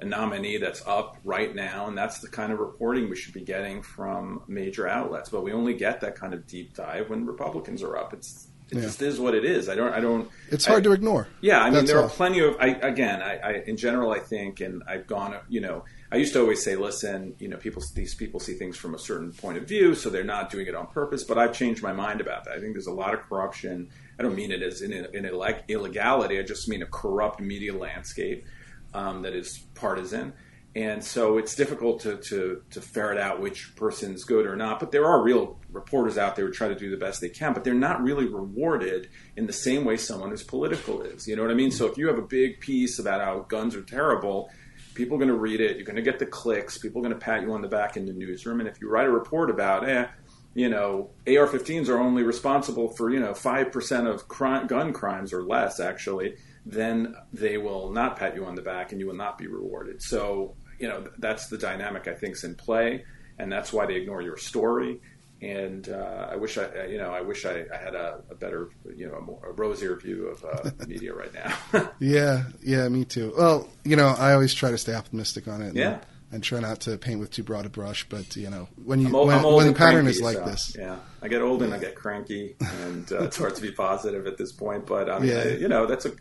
[0.00, 3.40] a nominee that's up right now, and that's the kind of reporting we should be
[3.40, 5.30] getting from major outlets.
[5.30, 8.12] But we only get that kind of deep dive when Republicans are up.
[8.12, 8.82] It's it Yeah.
[8.82, 9.68] just is what it is.
[9.68, 9.92] I don't.
[9.92, 10.28] I don't.
[10.50, 11.26] it's I- hard to ignore.
[11.40, 12.04] yeah, I mean, there all.
[12.04, 12.56] are plenty of.
[12.60, 15.34] I again, I, I in general, I think, and I've gone.
[15.48, 18.76] You know, I used to always say, listen, you know, people these people see things
[18.76, 21.24] from a certain point of view, so they're not doing it on purpose.
[21.24, 22.54] But I've changed my mind about that.
[22.54, 23.88] I think there's a lot of corruption.
[24.18, 26.38] I don't mean it as in, in illeg- illegality.
[26.38, 28.44] I just mean a corrupt media landscape
[28.92, 30.32] um, that is partisan.
[30.76, 34.78] And so it's difficult to, to, to ferret out which person's good or not.
[34.78, 37.52] But there are real reporters out there who try to do the best they can,
[37.52, 41.26] but they're not really rewarded in the same way someone who's political is.
[41.26, 41.72] You know what I mean?
[41.72, 44.48] So if you have a big piece about how guns are terrible,
[44.94, 45.76] people are going to read it.
[45.76, 46.78] You're going to get the clicks.
[46.78, 48.60] People are going to pat you on the back in the newsroom.
[48.60, 50.06] And if you write a report about, eh,
[50.54, 55.32] you know, AR-15s are only responsible for you know five percent of crime, gun crimes
[55.32, 59.14] or less, actually, then they will not pat you on the back, and you will
[59.14, 60.02] not be rewarded.
[60.02, 63.04] So you know that's the dynamic I think is in play,
[63.38, 65.00] and that's why they ignore your story.
[65.42, 68.68] And uh, I wish I, you know, I wish I, I had a, a better,
[68.94, 71.88] you know, a, more, a rosier view of uh, media right now.
[71.98, 73.32] Yeah, yeah, me too.
[73.38, 75.68] Well, you know, I always try to stay optimistic on it.
[75.68, 75.98] and Yeah.
[76.30, 78.06] and try not to paint with too broad a brush.
[78.10, 80.44] But you know, when you I'm old, when, when the pattern cranky, is like so,
[80.44, 83.72] this, Yeah, I get old and I get cranky, and uh, it's hard to be
[83.86, 84.84] positive at this point.
[84.86, 85.44] But I mean, Yeah.
[85.48, 86.12] you know, that's a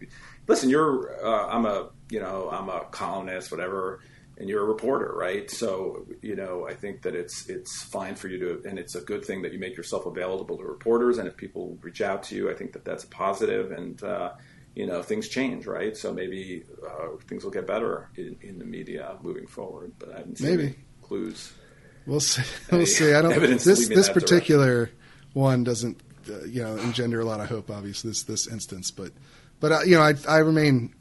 [0.47, 0.69] listen.
[0.69, 3.99] You're, uh, I'm a, you know, I'm a columnist, whatever,
[4.39, 5.51] and you're a reporter, right?
[5.51, 9.01] So, you know, I think that it's it's fine for you to, and it's a
[9.01, 12.35] good thing that you make yourself available to reporters, and if people reach out to
[12.35, 14.31] you, I think that that's a positive, and uh,
[14.75, 15.95] you know, things change, right?
[15.95, 19.91] So maybe uh, things will get better in, in the media moving forward.
[19.99, 20.75] But I haven't seen Maybe.
[21.01, 21.51] clues.
[22.05, 22.43] we'll see.
[22.71, 23.13] We'll see.
[23.13, 23.33] I don't.
[23.33, 24.89] evidence This this particular
[25.33, 27.69] one doesn't, uh, you know, engender a lot of hope.
[27.69, 29.11] Obviously, this this instance, but
[29.59, 30.93] but uh, you know, I I remain.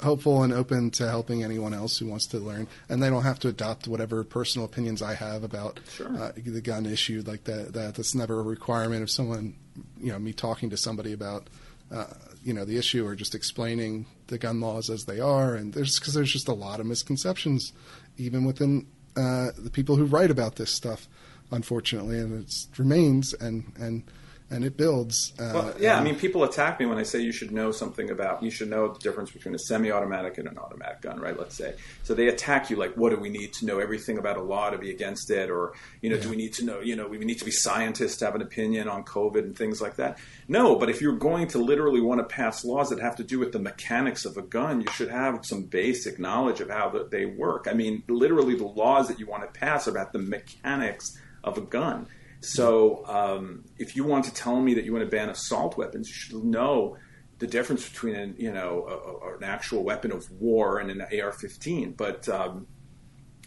[0.00, 3.40] Hopeful and open to helping anyone else who wants to learn and they don't have
[3.40, 6.06] to adopt whatever personal opinions i have about Sure.
[6.16, 9.56] uh, the gun issue like that that that's never a requirement of someone
[10.00, 11.48] you know me talking to somebody about
[11.90, 12.04] uh,
[12.44, 15.98] you know the issue or just explaining the gun laws as they are and there's
[15.98, 17.72] because there's just a lot of misconceptions
[18.18, 18.86] even within
[19.16, 21.08] uh, the people who write about this stuff
[21.50, 24.04] unfortunately and it remains and and
[24.50, 27.32] and it builds uh, Well, yeah, I mean, people attack me when I say you
[27.32, 31.02] should know something about, you should know the difference between a semi-automatic and an automatic
[31.02, 31.38] gun, right?
[31.38, 31.74] Let's say.
[32.02, 34.70] So they attack you like, what do we need to know everything about a law
[34.70, 35.50] to be against it?
[35.50, 38.16] Or, you know, do we need to know, you know, we need to be scientists
[38.18, 40.18] to have an opinion on COVID and things like that?
[40.48, 43.38] No, but if you're going to literally want to pass laws that have to do
[43.38, 47.06] with the mechanics of a gun, you should have some basic knowledge of how the,
[47.10, 47.66] they work.
[47.68, 51.58] I mean, literally the laws that you want to pass are about the mechanics of
[51.58, 52.06] a gun.
[52.40, 56.08] So, um, if you want to tell me that you want to ban assault weapons,
[56.08, 56.96] you should know
[57.38, 61.00] the difference between an, you know a, a, an actual weapon of war and an
[61.00, 61.96] AR-15.
[61.96, 62.66] But um,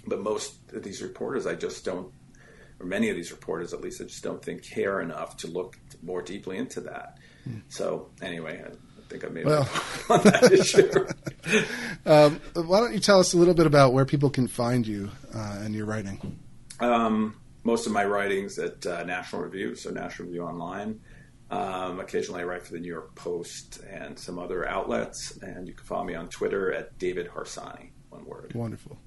[0.05, 2.11] but most of these reporters, I just don't,
[2.79, 5.77] or many of these reporters, at least, I just don't think care enough to look
[6.01, 7.17] more deeply into that.
[7.69, 9.67] So anyway, I think I made Well.
[10.09, 11.07] on that issue.
[12.05, 15.09] Um, why don't you tell us a little bit about where people can find you
[15.35, 16.39] uh, and your writing?
[16.79, 20.99] Um, most of my writings at uh, National Review, so National Review Online.
[21.49, 25.73] Um, occasionally, I write for the New York Post and some other outlets, and you
[25.73, 27.89] can follow me on Twitter at David Harsanyi.
[28.09, 28.53] One word.
[28.55, 28.97] Wonderful.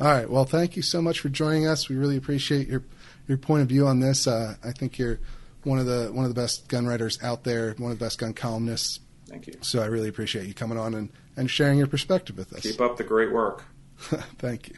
[0.00, 0.28] All right.
[0.28, 1.88] Well, thank you so much for joining us.
[1.88, 2.82] We really appreciate your
[3.28, 4.26] your point of view on this.
[4.26, 5.20] Uh, I think you're
[5.62, 8.18] one of the one of the best gun writers out there, one of the best
[8.18, 9.00] gun columnists.
[9.28, 9.54] Thank you.
[9.62, 12.60] So I really appreciate you coming on and, and sharing your perspective with us.
[12.60, 13.64] Keep up the great work.
[13.98, 14.76] Thank you.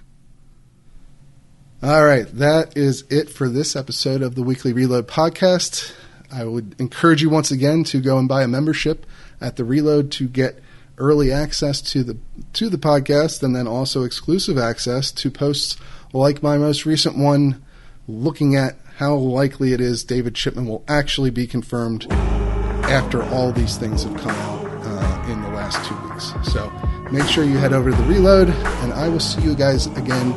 [1.82, 5.92] All right, that is it for this episode of the Weekly Reload podcast.
[6.32, 9.04] I would encourage you once again to go and buy a membership
[9.42, 10.58] at the Reload to get
[10.96, 12.16] early access to the
[12.54, 15.76] to the podcast and then also exclusive access to posts
[16.14, 17.62] like my most recent one
[18.08, 23.76] looking at how likely it is David Chipman will actually be confirmed after all these
[23.76, 26.32] things have come out uh, in the last two weeks.
[26.50, 26.72] So
[27.12, 30.34] make sure you head over to the Reload, and I will see you guys again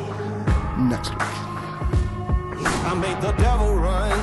[0.88, 1.20] next week.
[2.90, 4.20] I made the devil run.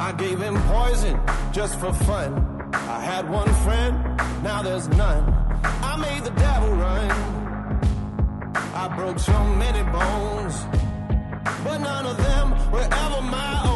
[0.00, 1.20] I gave him poison
[1.52, 2.30] just for fun.
[2.72, 3.94] I had one friend,
[4.42, 5.24] now there's none.
[5.62, 7.10] I made the devil run.
[8.74, 10.54] I broke so many bones,
[11.64, 13.75] but none of them were ever my